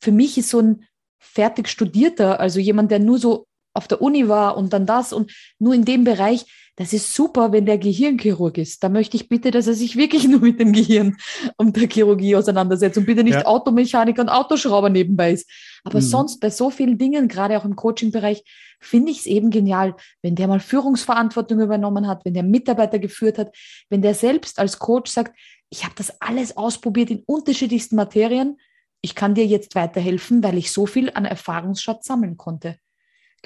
Für 0.00 0.12
mich 0.12 0.38
ist 0.38 0.50
so 0.50 0.60
ein 0.60 0.84
fertig 1.18 1.68
studierter, 1.68 2.38
also 2.38 2.60
jemand, 2.60 2.92
der 2.92 3.00
nur 3.00 3.18
so 3.18 3.46
auf 3.72 3.88
der 3.88 4.00
Uni 4.00 4.28
war 4.28 4.56
und 4.56 4.72
dann 4.72 4.86
das 4.86 5.12
und 5.12 5.32
nur 5.58 5.74
in 5.74 5.84
dem 5.84 6.04
Bereich, 6.04 6.46
das 6.76 6.92
ist 6.92 7.14
super, 7.14 7.52
wenn 7.52 7.64
der 7.64 7.78
Gehirnchirurg 7.78 8.58
ist. 8.58 8.84
Da 8.84 8.90
möchte 8.90 9.16
ich 9.16 9.28
bitte, 9.28 9.50
dass 9.50 9.66
er 9.66 9.74
sich 9.74 9.96
wirklich 9.96 10.28
nur 10.28 10.40
mit 10.40 10.60
dem 10.60 10.72
Gehirn 10.72 11.16
und 11.56 11.76
der 11.76 11.88
Chirurgie 11.88 12.36
auseinandersetzt 12.36 12.98
und 12.98 13.06
bitte 13.06 13.24
nicht 13.24 13.34
ja. 13.34 13.46
Automechaniker 13.46 14.22
und 14.22 14.28
Autoschrauber 14.28 14.90
nebenbei 14.90 15.32
ist. 15.32 15.50
Aber 15.84 15.98
mhm. 15.98 16.04
sonst 16.04 16.38
bei 16.40 16.50
so 16.50 16.70
vielen 16.70 16.98
Dingen, 16.98 17.28
gerade 17.28 17.58
auch 17.58 17.64
im 17.64 17.76
Coaching-Bereich, 17.76 18.44
finde 18.78 19.10
ich 19.10 19.20
es 19.20 19.26
eben 19.26 19.50
genial, 19.50 19.96
wenn 20.20 20.34
der 20.34 20.48
mal 20.48 20.60
Führungsverantwortung 20.60 21.60
übernommen 21.60 22.06
hat, 22.06 22.24
wenn 22.24 22.34
der 22.34 22.42
Mitarbeiter 22.42 22.98
geführt 22.98 23.38
hat, 23.38 23.56
wenn 23.88 24.02
der 24.02 24.14
selbst 24.14 24.58
als 24.58 24.78
Coach 24.78 25.10
sagt, 25.10 25.34
ich 25.70 25.84
habe 25.84 25.94
das 25.96 26.20
alles 26.20 26.56
ausprobiert 26.56 27.10
in 27.10 27.22
unterschiedlichsten 27.26 27.96
Materien. 27.96 28.58
Ich 29.00 29.14
kann 29.14 29.34
dir 29.34 29.46
jetzt 29.46 29.74
weiterhelfen, 29.74 30.42
weil 30.42 30.58
ich 30.58 30.72
so 30.72 30.86
viel 30.86 31.10
an 31.14 31.24
Erfahrungsschatz 31.24 32.06
sammeln 32.06 32.36
konnte. 32.36 32.76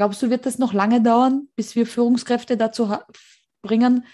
Glaubst 0.01 0.23
du, 0.23 0.31
wird 0.31 0.47
das 0.47 0.59
noch 0.59 0.73
lange 0.73 1.03
dauern, 1.03 1.49
bis 1.57 1.77
wir 1.77 1.85
Führungskräfte 1.87 2.57
dazu 2.57 2.91
bringen, 3.61 4.07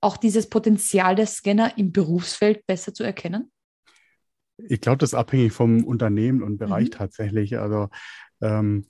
auch 0.00 0.16
dieses 0.16 0.48
Potenzial 0.48 1.14
der 1.14 1.28
Scanner 1.28 1.78
im 1.78 1.92
Berufsfeld 1.92 2.66
besser 2.66 2.92
zu 2.92 3.04
erkennen? 3.04 3.52
Ich 4.56 4.80
glaube, 4.80 4.98
das 4.98 5.10
ist 5.10 5.14
abhängig 5.14 5.52
vom 5.52 5.84
Unternehmen 5.84 6.42
und 6.42 6.58
Bereich 6.58 6.86
mhm. 6.86 6.90
tatsächlich. 6.90 7.56
Also 7.56 7.88
ähm, 8.40 8.86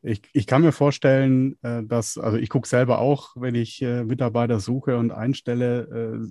ich, 0.00 0.22
ich, 0.32 0.46
kann 0.46 0.62
mir 0.62 0.72
vorstellen, 0.72 1.58
äh, 1.60 1.82
dass, 1.84 2.16
also 2.16 2.38
ich 2.38 2.48
gucke 2.48 2.66
selber 2.66 3.00
auch, 3.00 3.36
wenn 3.36 3.54
ich 3.54 3.82
äh, 3.82 4.02
Mitarbeiter 4.02 4.58
suche 4.58 4.96
und 4.96 5.10
einstelle, 5.10 5.82
äh, 5.82 6.26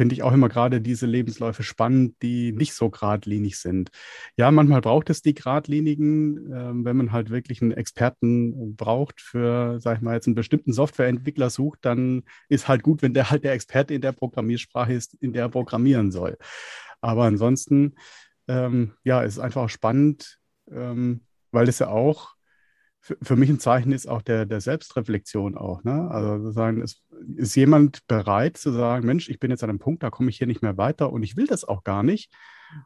finde 0.00 0.14
ich 0.14 0.22
auch 0.22 0.32
immer 0.32 0.48
gerade 0.48 0.80
diese 0.80 1.04
Lebensläufe 1.04 1.62
spannend, 1.62 2.14
die 2.22 2.52
nicht 2.52 2.72
so 2.72 2.88
geradlinig 2.88 3.58
sind. 3.58 3.90
Ja, 4.34 4.50
manchmal 4.50 4.80
braucht 4.80 5.10
es 5.10 5.20
die 5.20 5.34
geradlinigen, 5.34 6.50
äh, 6.50 6.84
wenn 6.86 6.96
man 6.96 7.12
halt 7.12 7.28
wirklich 7.28 7.60
einen 7.60 7.72
Experten 7.72 8.76
braucht 8.76 9.20
für, 9.20 9.78
sag 9.78 9.98
ich 9.98 10.02
mal, 10.02 10.14
jetzt 10.14 10.26
einen 10.26 10.36
bestimmten 10.36 10.72
Softwareentwickler 10.72 11.50
sucht, 11.50 11.80
dann 11.82 12.22
ist 12.48 12.66
halt 12.66 12.82
gut, 12.82 13.02
wenn 13.02 13.12
der 13.12 13.30
halt 13.30 13.44
der 13.44 13.52
Experte 13.52 13.92
in 13.92 14.00
der 14.00 14.12
Programmiersprache 14.12 14.94
ist, 14.94 15.12
in 15.20 15.34
der 15.34 15.42
er 15.42 15.48
programmieren 15.50 16.10
soll. 16.10 16.38
Aber 17.02 17.24
ansonsten, 17.24 17.96
ähm, 18.48 18.94
ja, 19.04 19.20
ist 19.20 19.38
einfach 19.38 19.68
spannend, 19.68 20.38
ähm, 20.70 21.26
weil 21.50 21.68
es 21.68 21.78
ja 21.78 21.88
auch 21.88 22.36
für, 23.00 23.16
für 23.22 23.36
mich 23.36 23.48
ein 23.48 23.58
Zeichen 23.58 23.92
ist 23.92 24.06
auch 24.06 24.22
der, 24.22 24.46
der 24.46 24.60
Selbstreflexion 24.60 25.56
auch. 25.56 25.82
Ne? 25.84 26.10
Also 26.10 26.50
sagen, 26.50 26.82
ist, 26.82 27.02
ist 27.36 27.54
jemand 27.54 28.06
bereit 28.06 28.56
zu 28.56 28.72
sagen, 28.72 29.06
Mensch, 29.06 29.28
ich 29.28 29.40
bin 29.40 29.50
jetzt 29.50 29.64
an 29.64 29.70
einem 29.70 29.78
Punkt, 29.78 30.02
da 30.02 30.10
komme 30.10 30.30
ich 30.30 30.38
hier 30.38 30.46
nicht 30.46 30.62
mehr 30.62 30.76
weiter 30.76 31.12
und 31.12 31.22
ich 31.22 31.36
will 31.36 31.46
das 31.46 31.64
auch 31.64 31.82
gar 31.82 32.02
nicht. 32.02 32.30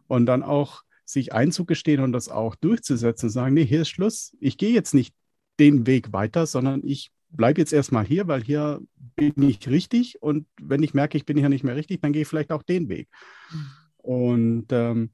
Und 0.06 0.26
dann 0.26 0.42
auch 0.42 0.83
sich 1.04 1.33
einzugestehen 1.33 2.02
und 2.02 2.12
das 2.12 2.28
auch 2.28 2.54
durchzusetzen 2.54 3.26
und 3.26 3.33
sagen, 3.33 3.54
nee, 3.54 3.66
hier 3.66 3.83
ist 3.83 3.90
Schluss. 3.90 4.37
Ich 4.40 4.56
gehe 4.56 4.73
jetzt 4.73 4.94
nicht 4.94 5.14
den 5.61 5.87
Weg 5.87 6.12
weiter, 6.12 6.47
sondern 6.47 6.83
ich 6.85 7.11
bleibe 7.28 7.61
jetzt 7.61 7.73
erstmal 7.73 8.04
hier, 8.04 8.28
weil 8.28 8.42
hier 8.42 8.80
bin 9.16 9.42
ich 9.42 9.68
richtig. 9.68 10.23
Und 10.23 10.47
wenn 10.61 10.83
ich 10.83 10.94
merke, 10.94 11.18
ich 11.18 11.26
bin 11.26 11.37
hier 11.37 11.49
nicht 11.49 11.64
mehr 11.64 11.76
richtig, 11.76 12.00
dann 12.00 12.12
gehe 12.12 12.23
ich 12.23 12.28
vielleicht 12.28 12.52
auch 12.52 12.62
den 12.62 12.88
Weg. 12.88 13.09
Mhm. 13.52 13.66
Und 13.99 14.66
ähm, 14.71 15.11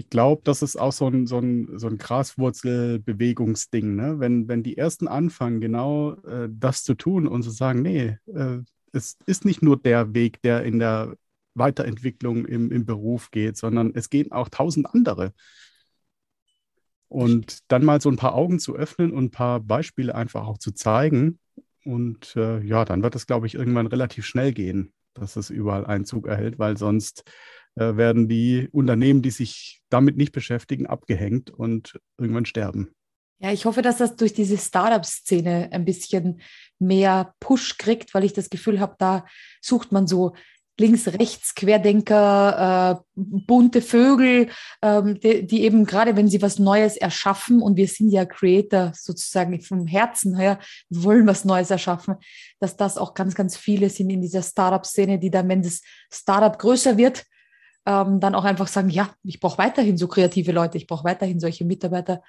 ich 0.00 0.08
glaube, 0.08 0.40
das 0.44 0.62
ist 0.62 0.76
auch 0.76 0.92
so 0.92 1.08
ein, 1.08 1.26
so 1.26 1.38
ein, 1.38 1.78
so 1.78 1.86
ein 1.86 1.98
Graswurzelbewegungsding. 1.98 3.96
Ne? 3.96 4.18
Wenn, 4.18 4.48
wenn 4.48 4.62
die 4.62 4.78
Ersten 4.78 5.08
anfangen, 5.08 5.60
genau 5.60 6.14
äh, 6.22 6.48
das 6.50 6.84
zu 6.84 6.94
tun 6.94 7.26
und 7.26 7.42
zu 7.42 7.50
sagen, 7.50 7.82
nee, 7.82 8.16
äh, 8.26 8.60
es 8.92 9.18
ist 9.26 9.44
nicht 9.44 9.62
nur 9.62 9.76
der 9.76 10.14
Weg, 10.14 10.40
der 10.40 10.64
in 10.64 10.78
der 10.78 11.16
Weiterentwicklung 11.52 12.46
im, 12.46 12.72
im 12.72 12.86
Beruf 12.86 13.30
geht, 13.30 13.58
sondern 13.58 13.92
es 13.94 14.08
gehen 14.08 14.32
auch 14.32 14.48
tausend 14.48 14.86
andere. 14.94 15.34
Und 17.08 17.58
dann 17.68 17.84
mal 17.84 18.00
so 18.00 18.08
ein 18.08 18.16
paar 18.16 18.34
Augen 18.34 18.58
zu 18.58 18.74
öffnen 18.74 19.12
und 19.12 19.24
ein 19.24 19.30
paar 19.30 19.60
Beispiele 19.60 20.14
einfach 20.14 20.46
auch 20.46 20.56
zu 20.56 20.72
zeigen. 20.72 21.38
Und 21.84 22.34
äh, 22.36 22.62
ja, 22.62 22.86
dann 22.86 23.02
wird 23.02 23.16
es, 23.16 23.26
glaube 23.26 23.46
ich, 23.46 23.54
irgendwann 23.54 23.86
relativ 23.86 24.24
schnell 24.24 24.52
gehen, 24.54 24.94
dass 25.12 25.36
es 25.36 25.50
überall 25.50 25.84
Einzug 25.84 26.26
erhält, 26.26 26.58
weil 26.58 26.78
sonst 26.78 27.24
äh, 27.76 27.96
werden 27.96 28.28
die 28.28 28.68
Unternehmen, 28.72 29.22
die 29.22 29.30
sich 29.30 29.82
damit 29.90 30.16
nicht 30.16 30.32
beschäftigen, 30.32 30.86
abgehängt 30.86 31.50
und 31.50 31.98
irgendwann 32.18 32.46
sterben. 32.46 32.90
Ja, 33.42 33.52
ich 33.52 33.64
hoffe, 33.64 33.80
dass 33.80 33.96
das 33.96 34.16
durch 34.16 34.34
diese 34.34 34.58
Startup-Szene 34.58 35.70
ein 35.72 35.86
bisschen 35.86 36.42
mehr 36.78 37.34
Push 37.40 37.78
kriegt, 37.78 38.12
weil 38.12 38.24
ich 38.24 38.34
das 38.34 38.50
Gefühl 38.50 38.80
habe, 38.80 38.96
da 38.98 39.24
sucht 39.62 39.92
man 39.92 40.06
so 40.06 40.34
links, 40.78 41.08
rechts, 41.08 41.54
Querdenker, 41.54 42.98
äh, 42.98 43.02
bunte 43.14 43.82
Vögel, 43.82 44.48
ähm, 44.82 45.20
die, 45.20 45.46
die, 45.46 45.62
eben 45.62 45.84
gerade, 45.84 46.16
wenn 46.16 46.28
sie 46.28 46.42
was 46.42 46.58
Neues 46.58 46.96
erschaffen, 46.96 47.62
und 47.62 47.76
wir 47.76 47.86
sind 47.86 48.10
ja 48.10 48.24
Creator 48.24 48.92
sozusagen 48.94 49.60
vom 49.60 49.86
Herzen 49.86 50.36
her, 50.36 50.58
wollen 50.88 51.26
was 51.26 51.44
Neues 51.44 51.70
erschaffen, 51.70 52.16
dass 52.58 52.76
das 52.76 52.98
auch 52.98 53.14
ganz, 53.14 53.34
ganz 53.34 53.56
viele 53.56 53.90
sind 53.90 54.10
in 54.10 54.22
dieser 54.22 54.42
Startup-Szene, 54.42 55.18
die 55.18 55.30
dann, 55.30 55.48
wenn 55.48 55.62
das 55.62 55.82
Startup 56.10 56.58
größer 56.58 56.96
wird, 56.96 57.24
ähm, 57.90 58.20
dann 58.20 58.34
auch 58.34 58.44
einfach 58.44 58.68
sagen, 58.68 58.88
ja, 58.88 59.12
ich 59.24 59.40
brauche 59.40 59.58
weiterhin 59.58 59.96
so 59.96 60.06
kreative 60.06 60.52
Leute, 60.52 60.78
ich 60.78 60.86
brauche 60.86 61.04
weiterhin 61.04 61.40
solche 61.40 61.64
Mitarbeiter, 61.64 62.22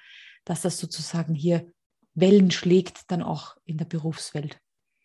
dass 0.44 0.62
das 0.62 0.78
sozusagen 0.78 1.34
hier 1.34 1.72
Wellen 2.14 2.50
schlägt, 2.50 3.10
dann 3.10 3.22
auch 3.22 3.56
in 3.64 3.78
der 3.78 3.84
Berufswelt. 3.84 4.58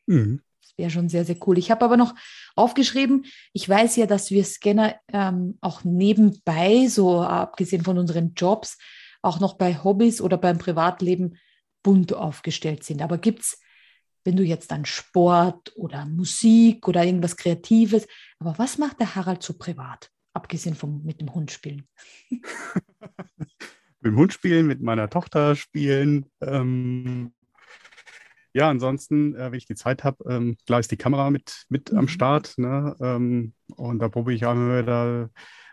Mhm. 0.08 0.42
wäre 0.78 0.90
schon 0.90 1.10
sehr, 1.10 1.26
sehr 1.26 1.38
cool. 1.46 1.58
Ich 1.58 1.70
habe 1.72 1.86
aber 1.86 1.98
noch 1.98 2.16
aufgeschrieben, 2.56 3.26
ich 3.54 3.68
weiß 3.68 3.98
ja, 3.98 4.06
dass 4.06 4.32
wir 4.32 4.44
Scanner 4.44 4.96
ähm, 5.12 5.58
auch 5.62 5.84
nebenbei, 5.84 6.88
so 6.88 7.22
abgesehen 7.22 7.84
von 7.84 7.98
unseren 7.98 8.34
Jobs, 8.34 8.78
auch 9.22 9.40
noch 9.40 9.56
bei 9.56 9.84
Hobbys 9.84 10.22
oder 10.22 10.38
beim 10.38 10.58
Privatleben 10.58 11.38
bunt 11.84 12.14
aufgestellt 12.14 12.84
sind. 12.84 13.02
Aber 13.02 13.18
gibt 13.18 13.42
es, 13.42 13.60
wenn 14.24 14.36
du 14.36 14.44
jetzt 14.44 14.72
an 14.72 14.86
Sport 14.86 15.74
oder 15.76 16.06
Musik 16.06 16.88
oder 16.88 17.04
irgendwas 17.04 17.38
Kreatives, 17.38 18.08
aber 18.40 18.58
was 18.58 18.78
macht 18.78 19.00
der 19.00 19.16
Harald 19.16 19.42
so 19.44 19.54
privat, 19.54 20.12
abgesehen 20.38 20.76
vom 20.76 21.04
mit 21.04 21.20
dem 21.20 21.34
Hund 21.34 21.52
spielen? 21.52 21.88
mit 22.30 24.06
dem 24.06 24.16
Hund 24.16 24.34
spielen, 24.34 24.68
mit 24.68 24.82
meiner 24.82 25.10
Tochter 25.10 25.56
spielen. 25.56 26.26
Ähm, 26.42 27.34
ja, 28.54 28.70
ansonsten, 28.70 29.36
äh, 29.36 29.52
wenn 29.52 29.58
ich 29.58 29.68
die 29.68 29.76
Zeit 29.76 30.04
habe, 30.04 30.24
ähm, 30.34 30.58
klar 30.66 30.80
ist 30.80 30.92
die 30.92 30.98
Kamera 30.98 31.30
mit, 31.30 31.66
mit 31.70 31.92
mhm. 31.92 32.00
am 32.00 32.08
Start. 32.08 32.58
Ne? 32.58 32.96
Ähm, 33.02 33.54
und 33.76 34.00
da 34.00 34.10
probiere 34.10 34.36
ich 34.36 34.46
auch 34.46 34.54
immer 34.54 34.80
wieder 34.80 35.30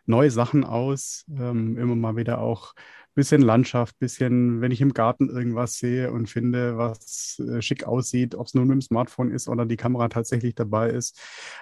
neue 0.07 0.31
Sachen 0.31 0.65
aus. 0.65 1.25
Ähm, 1.31 1.79
immer 1.79 1.95
mal 1.95 2.17
wieder 2.17 2.41
auch 2.41 2.75
bisschen 3.15 3.43
Landschaft, 3.43 3.99
bisschen, 3.99 4.61
wenn 4.61 4.71
ich 4.73 4.81
im 4.81 4.93
Garten 4.93 5.29
irgendwas 5.31 5.75
sehe 5.79 6.13
und 6.13 6.29
finde, 6.29 6.77
was 6.77 7.39
äh, 7.41 7.63
schick 7.63 7.85
aussieht, 7.85 8.35
ob 8.35 8.47
es 8.47 8.55
nur 8.55 8.65
mit 8.65 8.73
dem 8.73 8.83
Smartphone 8.83 9.31
ist 9.31 9.49
oder 9.49 9.67
die 9.67 9.77
Kamera 9.77 10.09
tatsächlich 10.09 10.55
dabei 10.55 10.91
ist. 10.91 11.21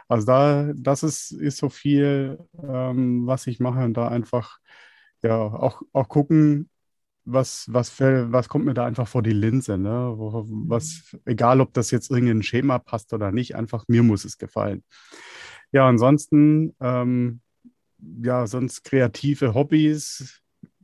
Also 0.08 0.26
da, 0.26 0.72
das 0.74 1.02
ist, 1.02 1.32
ist 1.32 1.58
so 1.58 1.68
viel, 1.68 2.38
ähm, 2.62 3.26
was 3.26 3.46
ich 3.46 3.60
mache 3.60 3.84
und 3.84 3.94
da 3.96 4.08
einfach 4.08 4.58
ja 5.22 5.36
auch, 5.36 5.82
auch 5.92 6.08
gucken, 6.08 6.68
was, 7.24 7.66
was, 7.68 7.90
für, 7.90 8.32
was 8.32 8.48
kommt 8.48 8.64
mir 8.64 8.74
da 8.74 8.84
einfach 8.84 9.06
vor 9.06 9.22
die 9.22 9.32
Linse, 9.32 9.78
ne? 9.78 10.14
Was, 10.16 11.16
egal 11.24 11.60
ob 11.60 11.72
das 11.72 11.90
jetzt 11.90 12.10
irgendein 12.10 12.42
Schema 12.42 12.78
passt 12.78 13.12
oder 13.12 13.30
nicht, 13.30 13.54
einfach 13.54 13.84
mir 13.88 14.02
muss 14.02 14.24
es 14.24 14.38
gefallen. 14.38 14.82
Ja, 15.70 15.88
ansonsten, 15.88 16.74
ähm, 16.80 17.40
ja, 17.98 18.46
sonst 18.46 18.84
kreative 18.84 19.54
Hobbys, 19.54 20.41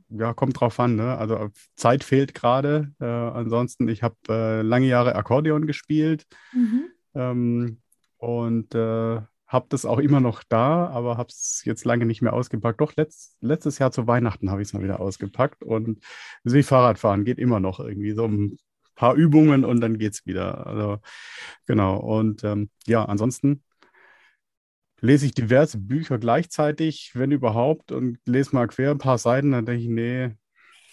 ja, 0.09 0.33
kommt 0.33 0.59
drauf 0.59 0.79
an, 0.79 0.95
ne? 0.95 1.17
Also 1.17 1.49
Zeit 1.75 2.03
fehlt 2.03 2.33
gerade. 2.33 2.93
Äh, 2.99 3.05
ansonsten, 3.05 3.87
ich 3.87 4.03
habe 4.03 4.15
äh, 4.29 4.61
lange 4.61 4.87
Jahre 4.87 5.15
Akkordeon 5.15 5.67
gespielt 5.67 6.25
mhm. 6.53 6.85
ähm, 7.13 7.81
und 8.17 8.73
äh, 8.75 9.21
habe 9.47 9.65
das 9.69 9.85
auch 9.85 9.97
immer 9.97 10.19
noch 10.19 10.43
da, 10.43 10.87
aber 10.87 11.17
habe 11.17 11.29
es 11.29 11.63
jetzt 11.65 11.83
lange 11.83 12.05
nicht 12.05 12.21
mehr 12.21 12.33
ausgepackt. 12.33 12.79
Doch 12.81 12.95
letzt, 12.95 13.37
letztes 13.41 13.79
Jahr 13.79 13.91
zu 13.91 14.05
Weihnachten 14.05 14.51
habe 14.51 14.61
ich 14.61 14.67
es 14.67 14.73
mal 14.73 14.83
wieder 14.83 14.99
ausgepackt 14.99 15.63
und 15.63 16.03
so 16.43 16.55
wie 16.55 16.63
Fahrradfahren 16.63 17.25
geht 17.25 17.39
immer 17.39 17.59
noch 17.59 17.79
irgendwie 17.79 18.11
so 18.11 18.25
ein 18.25 18.57
paar 18.95 19.15
Übungen 19.15 19.65
und 19.65 19.81
dann 19.81 19.97
geht 19.97 20.13
es 20.13 20.25
wieder. 20.25 20.67
Also 20.67 20.99
genau. 21.65 21.97
Und 21.97 22.43
ähm, 22.43 22.69
ja, 22.85 23.05
ansonsten 23.05 23.63
lese 25.01 25.25
ich 25.25 25.33
diverse 25.33 25.77
Bücher 25.77 26.17
gleichzeitig, 26.17 27.11
wenn 27.13 27.31
überhaupt, 27.31 27.91
und 27.91 28.19
lese 28.25 28.55
mal 28.55 28.67
quer 28.67 28.91
ein 28.91 28.97
paar 28.97 29.17
Seiten, 29.17 29.51
dann 29.51 29.65
denke 29.65 29.83
ich, 29.83 29.89
nee, 29.89 30.31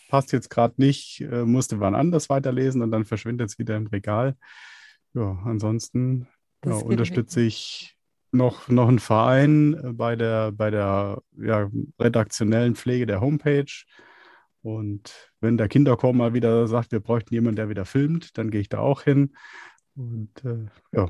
passt 0.09 0.33
jetzt 0.33 0.51
gerade 0.51 0.75
nicht, 0.79 1.21
äh, 1.21 1.45
musste 1.45 1.81
wann 1.81 1.95
anders 1.95 2.29
weiterlesen 2.29 2.83
und 2.83 2.91
dann 2.91 3.05
verschwindet 3.05 3.51
es 3.51 3.59
wieder 3.59 3.77
im 3.77 3.87
Regal. 3.87 4.37
Ja, 5.15 5.41
ansonsten 5.45 6.29
ja, 6.65 6.75
unterstütze 6.75 7.41
ich 7.41 7.97
noch, 8.33 8.69
noch 8.69 8.89
einen 8.89 8.99
Verein 8.99 9.75
äh, 9.75 9.93
bei 9.93 10.17
der, 10.17 10.53
bei 10.53 10.71
der 10.71 11.23
ja, 11.39 11.71
redaktionellen 11.99 12.77
Pflege 12.77 13.07
der 13.07 13.21
Homepage. 13.21 13.73
Und 14.63 15.31
wenn 15.41 15.57
der 15.57 15.69
Kinderchor 15.69 16.13
mal 16.13 16.35
wieder 16.35 16.67
sagt, 16.67 16.93
wir 16.93 17.01
bräuchten 17.01 17.35
jemanden, 17.35 17.57
der 17.57 17.69
wieder 17.69 17.85
filmt, 17.85 18.37
dann 18.37 18.51
gehe 18.51 18.61
ich 18.61 18.69
da 18.69 18.79
auch 18.79 19.03
hin. 19.03 19.37
Und 19.95 20.45
äh, 20.45 20.67
ja. 20.93 21.09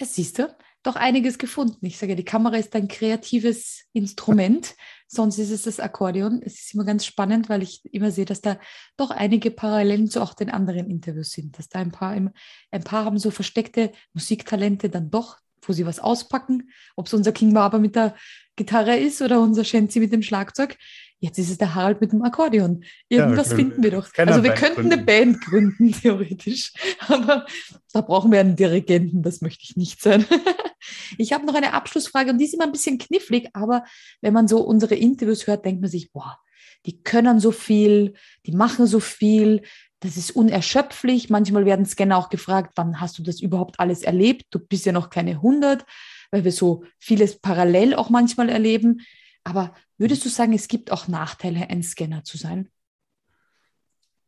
Ja, 0.00 0.06
siehst 0.06 0.38
du, 0.38 0.48
doch 0.82 0.96
einiges 0.96 1.38
gefunden. 1.38 1.86
Ich 1.86 1.98
sage, 1.98 2.16
die 2.16 2.24
Kamera 2.24 2.56
ist 2.56 2.74
ein 2.74 2.88
kreatives 2.88 3.84
Instrument, 3.92 4.74
sonst 5.06 5.38
ist 5.38 5.50
es 5.50 5.62
das 5.62 5.80
Akkordeon. 5.80 6.42
Es 6.44 6.60
ist 6.60 6.74
immer 6.74 6.84
ganz 6.84 7.06
spannend, 7.06 7.48
weil 7.48 7.62
ich 7.62 7.82
immer 7.92 8.10
sehe, 8.10 8.24
dass 8.24 8.40
da 8.40 8.58
doch 8.96 9.10
einige 9.10 9.50
Parallelen 9.50 10.08
zu 10.08 10.20
auch 10.20 10.34
den 10.34 10.50
anderen 10.50 10.90
Interviews 10.90 11.30
sind. 11.30 11.58
Dass 11.58 11.68
da 11.68 11.78
ein 11.78 11.92
paar, 11.92 12.10
ein 12.12 12.84
paar 12.84 13.04
haben 13.04 13.18
so 13.18 13.30
versteckte 13.30 13.92
Musiktalente 14.12 14.88
dann 14.88 15.10
doch 15.10 15.38
wo 15.64 15.72
sie 15.72 15.86
was 15.86 16.00
auspacken, 16.00 16.70
ob 16.96 17.06
es 17.06 17.14
unser 17.14 17.32
King 17.32 17.54
Barber 17.54 17.78
mit 17.78 17.94
der 17.94 18.16
Gitarre 18.56 18.96
ist 18.96 19.22
oder 19.22 19.40
unser 19.40 19.64
Shenzi 19.64 20.00
mit 20.00 20.12
dem 20.12 20.22
Schlagzeug. 20.22 20.76
Jetzt 21.20 21.38
ist 21.38 21.50
es 21.50 21.58
der 21.58 21.74
Harald 21.74 22.00
mit 22.00 22.12
dem 22.12 22.22
Akkordeon. 22.22 22.84
Irgendwas 23.08 23.50
ja, 23.50 23.56
finden 23.56 23.82
wir 23.82 23.92
doch. 23.92 24.08
Also 24.16 24.42
wir 24.42 24.54
könnten 24.54 24.74
gründen. 24.74 24.92
eine 24.92 25.02
Band 25.04 25.40
gründen, 25.40 25.92
theoretisch. 26.02 26.72
Aber 27.06 27.46
da 27.92 28.00
brauchen 28.00 28.32
wir 28.32 28.40
einen 28.40 28.56
Dirigenten, 28.56 29.22
das 29.22 29.40
möchte 29.40 29.62
ich 29.62 29.76
nicht 29.76 30.02
sein. 30.02 30.24
ich 31.18 31.32
habe 31.32 31.46
noch 31.46 31.54
eine 31.54 31.74
Abschlussfrage 31.74 32.30
und 32.30 32.38
die 32.38 32.44
ist 32.44 32.54
immer 32.54 32.64
ein 32.64 32.72
bisschen 32.72 32.98
knifflig, 32.98 33.48
aber 33.52 33.84
wenn 34.20 34.32
man 34.32 34.48
so 34.48 34.60
unsere 34.60 34.94
Interviews 34.94 35.46
hört, 35.46 35.64
denkt 35.64 35.80
man 35.80 35.90
sich, 35.90 36.12
boah, 36.12 36.38
die 36.86 37.02
können 37.02 37.40
so 37.40 37.52
viel, 37.52 38.14
die 38.46 38.52
machen 38.52 38.86
so 38.86 39.00
viel, 39.00 39.62
das 40.00 40.16
ist 40.16 40.32
unerschöpflich. 40.32 41.30
Manchmal 41.30 41.64
werden 41.64 41.86
Scanner 41.86 42.18
auch 42.18 42.28
gefragt, 42.28 42.72
wann 42.74 43.00
hast 43.00 43.18
du 43.18 43.22
das 43.22 43.40
überhaupt 43.40 43.78
alles 43.78 44.02
erlebt? 44.02 44.46
Du 44.50 44.58
bist 44.58 44.84
ja 44.84 44.92
noch 44.92 45.10
keine 45.10 45.32
100, 45.32 45.84
weil 46.32 46.44
wir 46.44 46.52
so 46.52 46.84
vieles 46.98 47.38
parallel 47.38 47.94
auch 47.94 48.10
manchmal 48.10 48.48
erleben. 48.48 49.02
Aber 49.44 49.74
würdest 49.98 50.24
du 50.24 50.28
sagen, 50.28 50.52
es 50.52 50.66
gibt 50.66 50.90
auch 50.90 51.06
Nachteile, 51.06 51.70
ein 51.70 51.82
Scanner 51.84 52.24
zu 52.24 52.36
sein? 52.36 52.68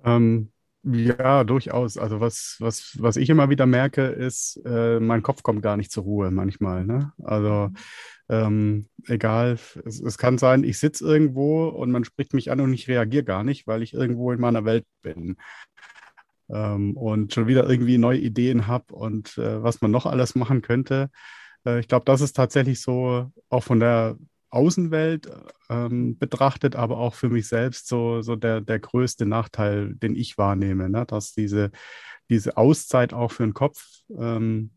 Ähm, 0.04 0.52
ja, 0.84 1.44
durchaus. 1.44 1.96
Also 1.96 2.20
was, 2.20 2.56
was, 2.60 2.96
was 3.00 3.16
ich 3.16 3.30
immer 3.30 3.50
wieder 3.50 3.66
merke, 3.66 4.02
ist, 4.02 4.60
äh, 4.66 5.00
mein 5.00 5.22
Kopf 5.22 5.42
kommt 5.42 5.62
gar 5.62 5.76
nicht 5.76 5.90
zur 5.90 6.04
Ruhe 6.04 6.30
manchmal. 6.30 6.84
Ne? 6.84 7.12
Also 7.22 7.70
ähm, 8.28 8.88
egal, 9.06 9.58
es, 9.84 10.00
es, 10.00 10.18
kann 10.18 10.38
sein, 10.38 10.64
ich 10.64 10.78
sitze 10.78 11.04
irgendwo 11.06 11.68
und 11.68 11.90
man 11.90 12.04
spricht 12.04 12.34
mich 12.34 12.50
an 12.50 12.60
und 12.60 12.72
ich 12.72 12.88
reagiere 12.88 13.24
gar 13.24 13.44
nicht, 13.44 13.66
weil 13.66 13.82
ich 13.82 13.94
irgendwo 13.94 14.32
in 14.32 14.40
meiner 14.40 14.64
Welt 14.64 14.86
bin 15.02 15.36
ähm, 16.50 16.96
und 16.96 17.32
schon 17.34 17.46
wieder 17.46 17.68
irgendwie 17.68 17.98
neue 17.98 18.18
Ideen 18.18 18.66
habe 18.66 18.94
und 18.94 19.38
äh, 19.38 19.62
was 19.62 19.80
man 19.80 19.90
noch 19.90 20.06
alles 20.06 20.34
machen 20.34 20.62
könnte. 20.62 21.10
Äh, 21.66 21.80
ich 21.80 21.88
glaube, 21.88 22.04
das 22.04 22.20
ist 22.20 22.34
tatsächlich 22.34 22.80
so 22.80 23.30
auch 23.48 23.62
von 23.62 23.80
der 23.80 24.16
Außenwelt 24.54 25.30
ähm, 25.68 26.18
betrachtet, 26.18 26.76
aber 26.76 26.98
auch 26.98 27.14
für 27.14 27.28
mich 27.28 27.48
selbst 27.48 27.88
so, 27.88 28.22
so 28.22 28.36
der, 28.36 28.60
der 28.60 28.78
größte 28.78 29.26
Nachteil, 29.26 29.94
den 29.94 30.14
ich 30.14 30.38
wahrnehme, 30.38 30.88
ne? 30.88 31.04
dass 31.06 31.32
diese, 31.32 31.70
diese 32.30 32.56
Auszeit 32.56 33.12
auch 33.12 33.32
für 33.32 33.44
den 33.44 33.54
Kopf 33.54 33.84
ähm, 34.16 34.70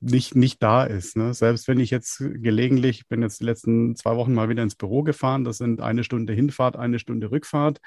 nicht, 0.00 0.34
nicht 0.34 0.62
da 0.62 0.84
ist. 0.84 1.16
Ne? 1.16 1.34
Selbst 1.34 1.68
wenn 1.68 1.78
ich 1.78 1.90
jetzt 1.90 2.18
gelegentlich, 2.18 3.00
ich 3.00 3.08
bin 3.08 3.22
jetzt 3.22 3.40
die 3.40 3.44
letzten 3.44 3.96
zwei 3.96 4.16
Wochen 4.16 4.32
mal 4.32 4.48
wieder 4.48 4.62
ins 4.62 4.76
Büro 4.76 5.02
gefahren, 5.02 5.44
das 5.44 5.58
sind 5.58 5.80
eine 5.80 6.04
Stunde 6.04 6.32
Hinfahrt, 6.32 6.76
eine 6.76 6.98
Stunde 6.98 7.30
Rückfahrt. 7.30 7.80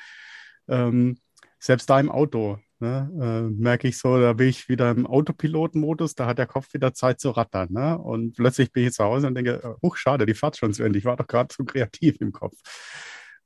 Ähm, 0.67 1.17
selbst 1.59 1.89
da 1.89 1.99
im 1.99 2.11
Auto 2.11 2.59
ne, 2.83 3.09
äh, 3.19 3.49
merke 3.49 3.87
ich 3.87 3.97
so, 3.97 4.19
da 4.19 4.33
bin 4.33 4.49
ich 4.49 4.67
wieder 4.67 4.91
im 4.91 5.07
Autopilotenmodus, 5.07 6.15
da 6.15 6.25
hat 6.25 6.37
der 6.37 6.47
Kopf 6.47 6.73
wieder 6.73 6.93
Zeit 6.93 7.19
zu 7.19 7.31
rattern. 7.31 7.69
Ne? 7.71 7.97
Und 7.97 8.35
plötzlich 8.35 8.71
bin 8.71 8.85
ich 8.85 8.93
zu 8.93 9.03
Hause 9.03 9.27
und 9.27 9.35
denke, 9.35 9.77
huch, 9.81 9.95
schade, 9.95 10.25
die 10.25 10.33
Fahrt 10.33 10.57
schon 10.57 10.73
zu 10.73 10.83
Ende. 10.83 10.99
Ich 10.99 11.05
war 11.05 11.15
doch 11.15 11.27
gerade 11.27 11.47
zu 11.47 11.63
kreativ 11.63 12.17
im 12.19 12.33
Kopf. 12.33 12.57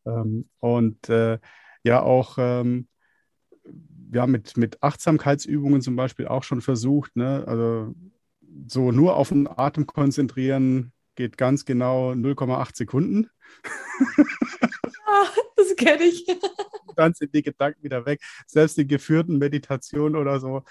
Ähm, 0.06 0.50
und 0.60 1.08
äh, 1.10 1.40
ja, 1.84 2.02
auch 2.02 2.38
ähm, 2.40 2.88
ja, 4.12 4.26
mit, 4.26 4.58
mit 4.58 4.82
Achtsamkeitsübungen 4.82 5.82
zum 5.82 5.96
Beispiel 5.96 6.28
auch 6.28 6.44
schon 6.44 6.62
versucht, 6.62 7.16
ne? 7.16 7.44
also 7.46 7.94
so 8.68 8.92
nur 8.92 9.16
auf 9.16 9.30
den 9.30 9.48
Atem 9.48 9.86
konzentrieren 9.86 10.92
geht 11.16 11.38
ganz 11.38 11.66
genau 11.66 12.12
0,8 12.12 12.76
Sekunden. 12.76 13.30
Ah, 15.10 15.26
das 15.56 15.76
kenne 15.76 16.04
ich. 16.04 16.28
Dann 16.98 17.14
sind 17.14 17.34
die 17.34 17.44
Gedanken 17.44 17.84
wieder 17.84 18.06
weg. 18.06 18.22
Selbst 18.48 18.78
in 18.78 18.88
geführten 18.88 19.38
Meditationen 19.38 20.16
oder 20.16 20.40
so, 20.40 20.64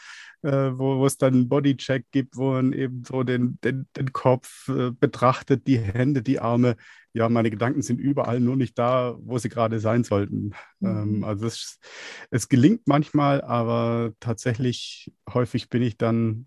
äh, 0.42 0.50
wo, 0.50 0.98
wo 0.98 1.06
es 1.06 1.18
dann 1.18 1.34
einen 1.34 1.48
Bodycheck 1.48 2.06
gibt, 2.10 2.36
wo 2.36 2.52
man 2.52 2.72
eben 2.72 3.04
so 3.04 3.22
den, 3.22 3.58
den, 3.62 3.86
den 3.96 4.12
Kopf 4.12 4.68
äh, 4.68 4.90
betrachtet, 4.90 5.66
die 5.66 5.78
Hände, 5.78 6.22
die 6.22 6.40
Arme. 6.40 6.76
Ja, 7.12 7.28
meine 7.30 7.50
Gedanken 7.50 7.80
sind 7.80 7.98
überall, 7.98 8.40
nur 8.40 8.56
nicht 8.56 8.78
da, 8.78 9.16
wo 9.20 9.38
sie 9.38 9.48
gerade 9.48 9.80
sein 9.80 10.04
sollten. 10.04 10.52
Mhm. 10.80 10.88
Ähm, 10.88 11.24
also 11.24 11.46
es, 11.46 11.78
es 12.30 12.48
gelingt 12.48 12.82
manchmal, 12.86 13.40
aber 13.40 14.12
tatsächlich 14.20 15.12
häufig 15.32 15.70
bin 15.70 15.82
ich 15.82 15.96
dann 15.96 16.46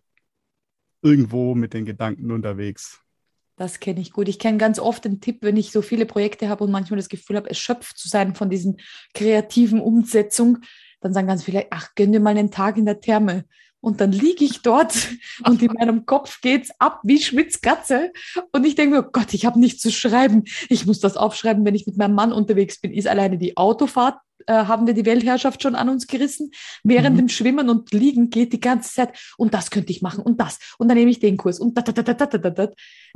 irgendwo 1.02 1.56
mit 1.56 1.74
den 1.74 1.86
Gedanken 1.86 2.32
unterwegs. 2.32 3.02
Das 3.60 3.82
kenne 3.82 4.00
ich 4.00 4.14
gut. 4.14 4.30
Ich 4.30 4.40
kenne 4.40 4.58
ganz 4.58 4.80
oft 4.80 5.04
den 5.04 5.20
Tipp, 5.20 5.40
wenn 5.42 5.58
ich 5.58 5.74
so 5.74 5.82
viele 5.82 6.06
Projekte 6.06 6.48
habe 6.48 6.64
und 6.64 6.72
manchmal 6.72 6.98
das 6.98 7.10
Gefühl 7.10 7.36
habe, 7.36 7.50
erschöpft 7.50 7.98
zu 7.98 8.08
sein 8.08 8.34
von 8.34 8.50
diesen 8.50 8.78
kreativen 9.14 9.82
Umsetzungen, 9.82 10.64
dann 11.02 11.14
sagen 11.14 11.28
ganz 11.28 11.44
viele, 11.44 11.68
ach, 11.70 11.90
gönn 11.96 12.14
dir 12.14 12.22
mal 12.22 12.30
einen 12.30 12.52
Tag 12.52 12.78
in 12.78 12.86
der 12.86 13.02
Therme. 13.02 13.44
Und 13.82 14.00
dann 14.00 14.14
liege 14.14 14.46
ich 14.46 14.62
dort 14.62 14.96
und 15.46 15.62
in 15.62 15.74
meinem 15.74 16.06
Kopf 16.06 16.40
geht 16.40 16.64
es 16.64 16.72
ab 16.80 17.02
wie 17.04 17.22
Schwitzkatze. 17.22 18.14
Und 18.54 18.66
ich 18.66 18.76
denke 18.76 18.96
mir, 18.96 19.06
oh 19.06 19.10
Gott, 19.12 19.34
ich 19.34 19.46
habe 19.46 19.60
nichts 19.60 19.82
zu 19.82 19.92
schreiben. 19.92 20.46
Ich 20.70 20.86
muss 20.86 21.02
das 21.02 21.18
aufschreiben, 21.18 21.66
wenn 21.66 21.76
ich 21.76 21.86
mit 21.86 21.98
meinem 21.98 22.16
Mann 22.16 22.32
unterwegs 22.32 22.80
bin. 22.80 22.94
Ist 22.94 23.08
alleine 23.08 23.38
die 23.38 23.58
Autofahrt 23.58 24.20
äh, 24.48 24.54
haben 24.54 24.88
wir 24.88 24.94
die 24.94 25.06
Weltherrschaft 25.06 25.62
schon 25.62 25.76
an 25.76 25.90
uns 25.90 26.08
gerissen. 26.08 26.52
Während 26.84 27.16
mhm. 27.16 27.20
dem 27.20 27.30
Schwimmen 27.30 27.70
und 27.70 27.92
Liegen 27.92 28.30
geht 28.30 28.54
die 28.54 28.60
ganze 28.60 28.94
Zeit, 28.94 29.34
und 29.38 29.54
das 29.54 29.72
könnte 29.72 29.92
ich 29.92 30.02
machen, 30.02 30.24
und 30.24 30.40
das, 30.40 30.60
und 30.78 30.88
dann 30.88 30.98
nehme 30.98 31.12
ich 31.12 31.20
den 31.20 31.38
Kurs, 31.38 31.60
und 31.60 31.78
da, 31.78 31.82
da, 31.82 31.92
da, 31.92 32.14
da, 32.14 32.26
da, 32.26 32.38
da, 32.38 32.50
da. 32.50 32.72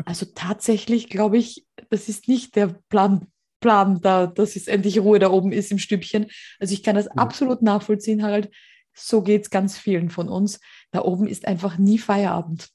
Also 0.06 0.25
tatsächlich 0.34 1.10
glaube 1.10 1.38
ich, 1.38 1.65
das 1.89 2.10
ist 2.10 2.27
nicht 2.27 2.56
der 2.56 2.68
Plan, 2.89 3.27
Plan 3.60 4.01
da, 4.01 4.27
dass 4.27 4.56
es 4.56 4.68
endlich 4.68 5.00
Ruhe 5.00 5.20
da 5.20 5.32
oben 5.32 5.51
ist 5.51 5.72
im 5.72 5.80
Stübchen. 5.80 6.27
Also 6.60 6.74
ich 6.74 6.84
kann 6.84 6.96
das 6.96 7.06
ja. 7.06 7.12
absolut 7.13 7.62
nachvollziehen, 7.62 8.22
Harald. 8.22 8.51
So 8.94 9.22
geht 9.22 9.44
es 9.44 9.50
ganz 9.50 9.77
vielen 9.77 10.10
von 10.10 10.27
uns. 10.27 10.60
Da 10.92 11.01
oben 11.01 11.27
ist 11.27 11.48
einfach 11.48 11.77
nie 11.77 11.98
Feierabend. 11.98 12.70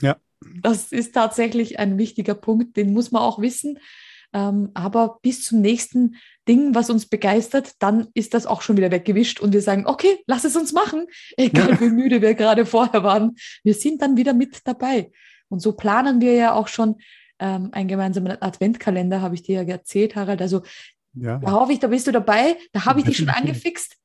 Ja. 0.00 0.16
Das 0.62 0.92
ist 0.92 1.14
tatsächlich 1.14 1.78
ein 1.78 1.98
wichtiger 1.98 2.34
Punkt, 2.34 2.76
den 2.76 2.92
muss 2.92 3.10
man 3.10 3.22
auch 3.22 3.40
wissen. 3.40 3.78
Ähm, 4.36 4.70
aber 4.74 5.18
bis 5.22 5.44
zum 5.44 5.62
nächsten 5.62 6.16
Ding, 6.46 6.74
was 6.74 6.90
uns 6.90 7.06
begeistert, 7.06 7.72
dann 7.78 8.08
ist 8.12 8.34
das 8.34 8.44
auch 8.44 8.60
schon 8.60 8.76
wieder 8.76 8.90
weggewischt 8.90 9.40
und 9.40 9.54
wir 9.54 9.62
sagen, 9.62 9.86
okay, 9.86 10.22
lass 10.26 10.44
es 10.44 10.56
uns 10.56 10.74
machen, 10.74 11.06
egal 11.38 11.70
ja. 11.70 11.80
wie 11.80 11.88
müde 11.88 12.20
wir 12.20 12.34
gerade 12.34 12.66
vorher 12.66 13.02
waren. 13.02 13.36
Wir 13.64 13.72
sind 13.72 14.02
dann 14.02 14.18
wieder 14.18 14.34
mit 14.34 14.60
dabei. 14.64 15.10
Und 15.48 15.60
so 15.60 15.72
planen 15.72 16.20
wir 16.20 16.34
ja 16.34 16.52
auch 16.52 16.68
schon 16.68 16.96
ähm, 17.38 17.70
einen 17.72 17.88
gemeinsamen 17.88 18.42
Adventkalender, 18.42 19.22
habe 19.22 19.34
ich 19.34 19.42
dir 19.42 19.62
ja 19.62 19.68
erzählt, 19.68 20.16
Harald. 20.16 20.42
Also 20.42 20.62
ja. 21.14 21.38
da 21.38 21.52
hoffe 21.52 21.72
ich, 21.72 21.78
da 21.78 21.86
bist 21.86 22.06
du 22.06 22.12
dabei. 22.12 22.56
Da 22.72 22.84
habe 22.84 23.00
ich 23.00 23.06
dich 23.06 23.16
schon 23.16 23.30
angefixt. 23.30 23.96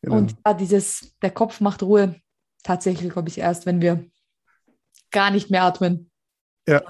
Genau. 0.00 0.16
Und 0.16 0.34
ja, 0.46 0.54
dieses, 0.54 1.14
der 1.20 1.30
Kopf 1.30 1.60
macht 1.60 1.82
Ruhe, 1.82 2.16
tatsächlich, 2.62 3.12
glaube 3.12 3.28
ich, 3.28 3.36
erst, 3.36 3.66
wenn 3.66 3.82
wir 3.82 4.06
gar 5.10 5.30
nicht 5.30 5.50
mehr 5.50 5.64
atmen. 5.64 6.10
Ja, 6.66 6.82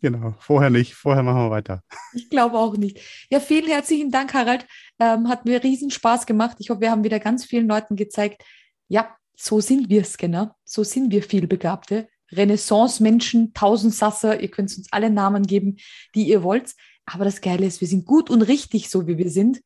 genau. 0.00 0.34
Vorher 0.38 0.70
nicht. 0.70 0.94
Vorher 0.94 1.22
machen 1.22 1.38
wir 1.38 1.50
weiter. 1.50 1.82
Ich 2.14 2.28
glaube 2.28 2.58
auch 2.58 2.76
nicht. 2.76 3.00
Ja, 3.30 3.40
vielen 3.40 3.66
herzlichen 3.66 4.10
Dank, 4.10 4.34
Harald. 4.34 4.66
Ähm, 4.98 5.28
hat 5.28 5.44
mir 5.44 5.62
riesen 5.62 5.90
Spaß 5.90 6.26
gemacht. 6.26 6.56
Ich 6.60 6.70
hoffe, 6.70 6.82
wir 6.82 6.90
haben 6.90 7.04
wieder 7.04 7.18
ganz 7.18 7.44
vielen 7.44 7.68
Leuten 7.68 7.96
gezeigt, 7.96 8.42
ja, 8.88 9.16
so 9.34 9.60
sind 9.60 9.88
wir 9.88 10.04
Scanner. 10.04 10.56
So 10.64 10.84
sind 10.84 11.10
wir 11.10 11.22
vielbegabte. 11.22 12.08
Renaissance-Menschen, 12.32 13.52
Tausendsasser, 13.54 14.40
ihr 14.40 14.50
könnt 14.50 14.76
uns 14.76 14.92
alle 14.92 15.10
Namen 15.10 15.44
geben, 15.44 15.76
die 16.14 16.28
ihr 16.28 16.42
wollt. 16.42 16.74
Aber 17.04 17.24
das 17.24 17.40
Geile 17.40 17.66
ist, 17.66 17.80
wir 17.80 17.88
sind 17.88 18.04
gut 18.04 18.30
und 18.30 18.42
richtig, 18.42 18.90
so 18.90 19.06
wie 19.06 19.16
wir 19.16 19.30
sind. 19.30 19.62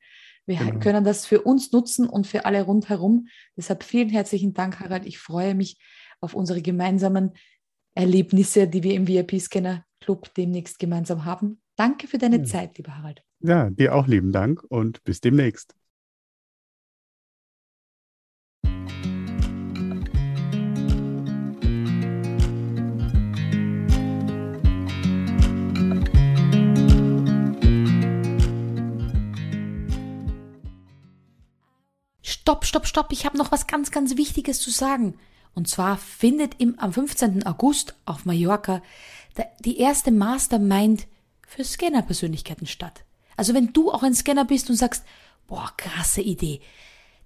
Wir 0.47 0.59
genau. 0.59 0.79
können 0.79 1.05
das 1.05 1.27
für 1.27 1.43
uns 1.43 1.73
nutzen 1.73 2.09
und 2.09 2.27
für 2.27 2.45
alle 2.45 2.63
rundherum. 2.63 3.29
Deshalb 3.57 3.83
vielen 3.83 4.11
herzlichen 4.11 4.53
Dank, 4.53 4.81
Harald. 4.81 5.07
Ich 5.07 5.19
freue 5.19 5.55
mich 5.55 5.79
auf 6.21 6.35
unsere 6.35 6.61
gemeinsamen 6.61 7.33
Erlebnisse, 7.95 8.69
die 8.69 8.83
wir 8.83 8.95
im 8.95 9.09
VIP-Scanner 9.09 9.85
Club 10.01 10.33
demnächst 10.35 10.79
gemeinsam 10.79 11.25
haben. 11.25 11.61
Danke 11.77 12.07
für 12.07 12.19
deine 12.19 12.39
ja. 12.39 12.45
Zeit, 12.45 12.79
lieber 12.79 12.97
Harald. 12.97 13.23
Ja, 13.41 13.71
dir 13.71 13.95
auch 13.95 14.07
lieben 14.07 14.33
Dank 14.33 14.63
und 14.69 15.03
bis 15.05 15.21
demnächst. 15.21 15.75
Stopp, 32.23 32.65
stopp, 32.65 32.87
stopp, 32.87 33.13
ich 33.13 33.25
habe 33.25 33.39
noch 33.39 33.53
was 33.53 33.67
ganz, 33.67 33.91
ganz 33.91 34.17
Wichtiges 34.17 34.61
zu 34.61 34.71
sagen. 34.71 35.17
Und 35.55 35.69
zwar 35.69 35.99
findet 35.99 36.55
im, 36.59 36.79
am 36.79 36.93
15. 36.93 37.47
August 37.47 37.95
auf 38.07 38.25
Mallorca 38.25 38.83
die 39.61 39.79
erste 39.79 40.11
Mastermind 40.11 41.07
für 41.47 41.65
Scanner-Persönlichkeiten 41.65 42.67
statt. 42.67 43.05
Also 43.37 43.55
wenn 43.55 43.73
du 43.73 43.91
auch 43.91 44.03
ein 44.03 44.15
Scanner 44.15 44.45
bist 44.45 44.71
und 44.71 44.77
sagst, 44.77 45.05
boah, 45.47 45.73
krasse 45.77 46.21
Idee. 46.21 46.61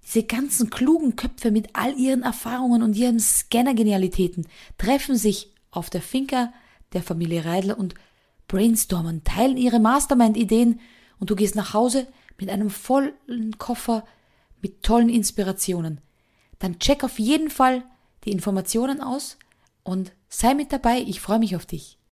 Diese 0.03 0.23
ganzen 0.23 0.69
klugen 0.69 1.15
Köpfe 1.15 1.51
mit 1.51 1.69
all 1.73 1.97
ihren 1.97 2.23
Erfahrungen 2.23 2.83
und 2.83 2.95
ihren 2.95 3.19
Scanner-Genialitäten 3.19 4.47
treffen 4.77 5.17
sich 5.17 5.51
auf 5.71 5.89
der 5.89 6.01
Finca 6.01 6.53
der 6.93 7.03
Familie 7.03 7.45
Reidler 7.45 7.77
und 7.77 7.95
brainstormen, 8.47 9.23
teilen 9.23 9.57
ihre 9.57 9.79
Mastermind-Ideen 9.79 10.79
und 11.19 11.29
du 11.29 11.35
gehst 11.35 11.55
nach 11.55 11.73
Hause 11.73 12.07
mit 12.37 12.49
einem 12.49 12.69
vollen 12.69 13.57
Koffer 13.57 14.05
mit 14.61 14.83
tollen 14.83 15.09
Inspirationen. 15.09 16.01
Dann 16.59 16.79
check 16.79 17.03
auf 17.03 17.19
jeden 17.19 17.49
Fall 17.49 17.83
die 18.25 18.31
Informationen 18.31 19.01
aus 19.01 19.37
und 19.83 20.13
sei 20.29 20.53
mit 20.53 20.71
dabei. 20.71 20.99
Ich 20.99 21.21
freue 21.21 21.39
mich 21.39 21.55
auf 21.55 21.65
dich. 21.65 21.97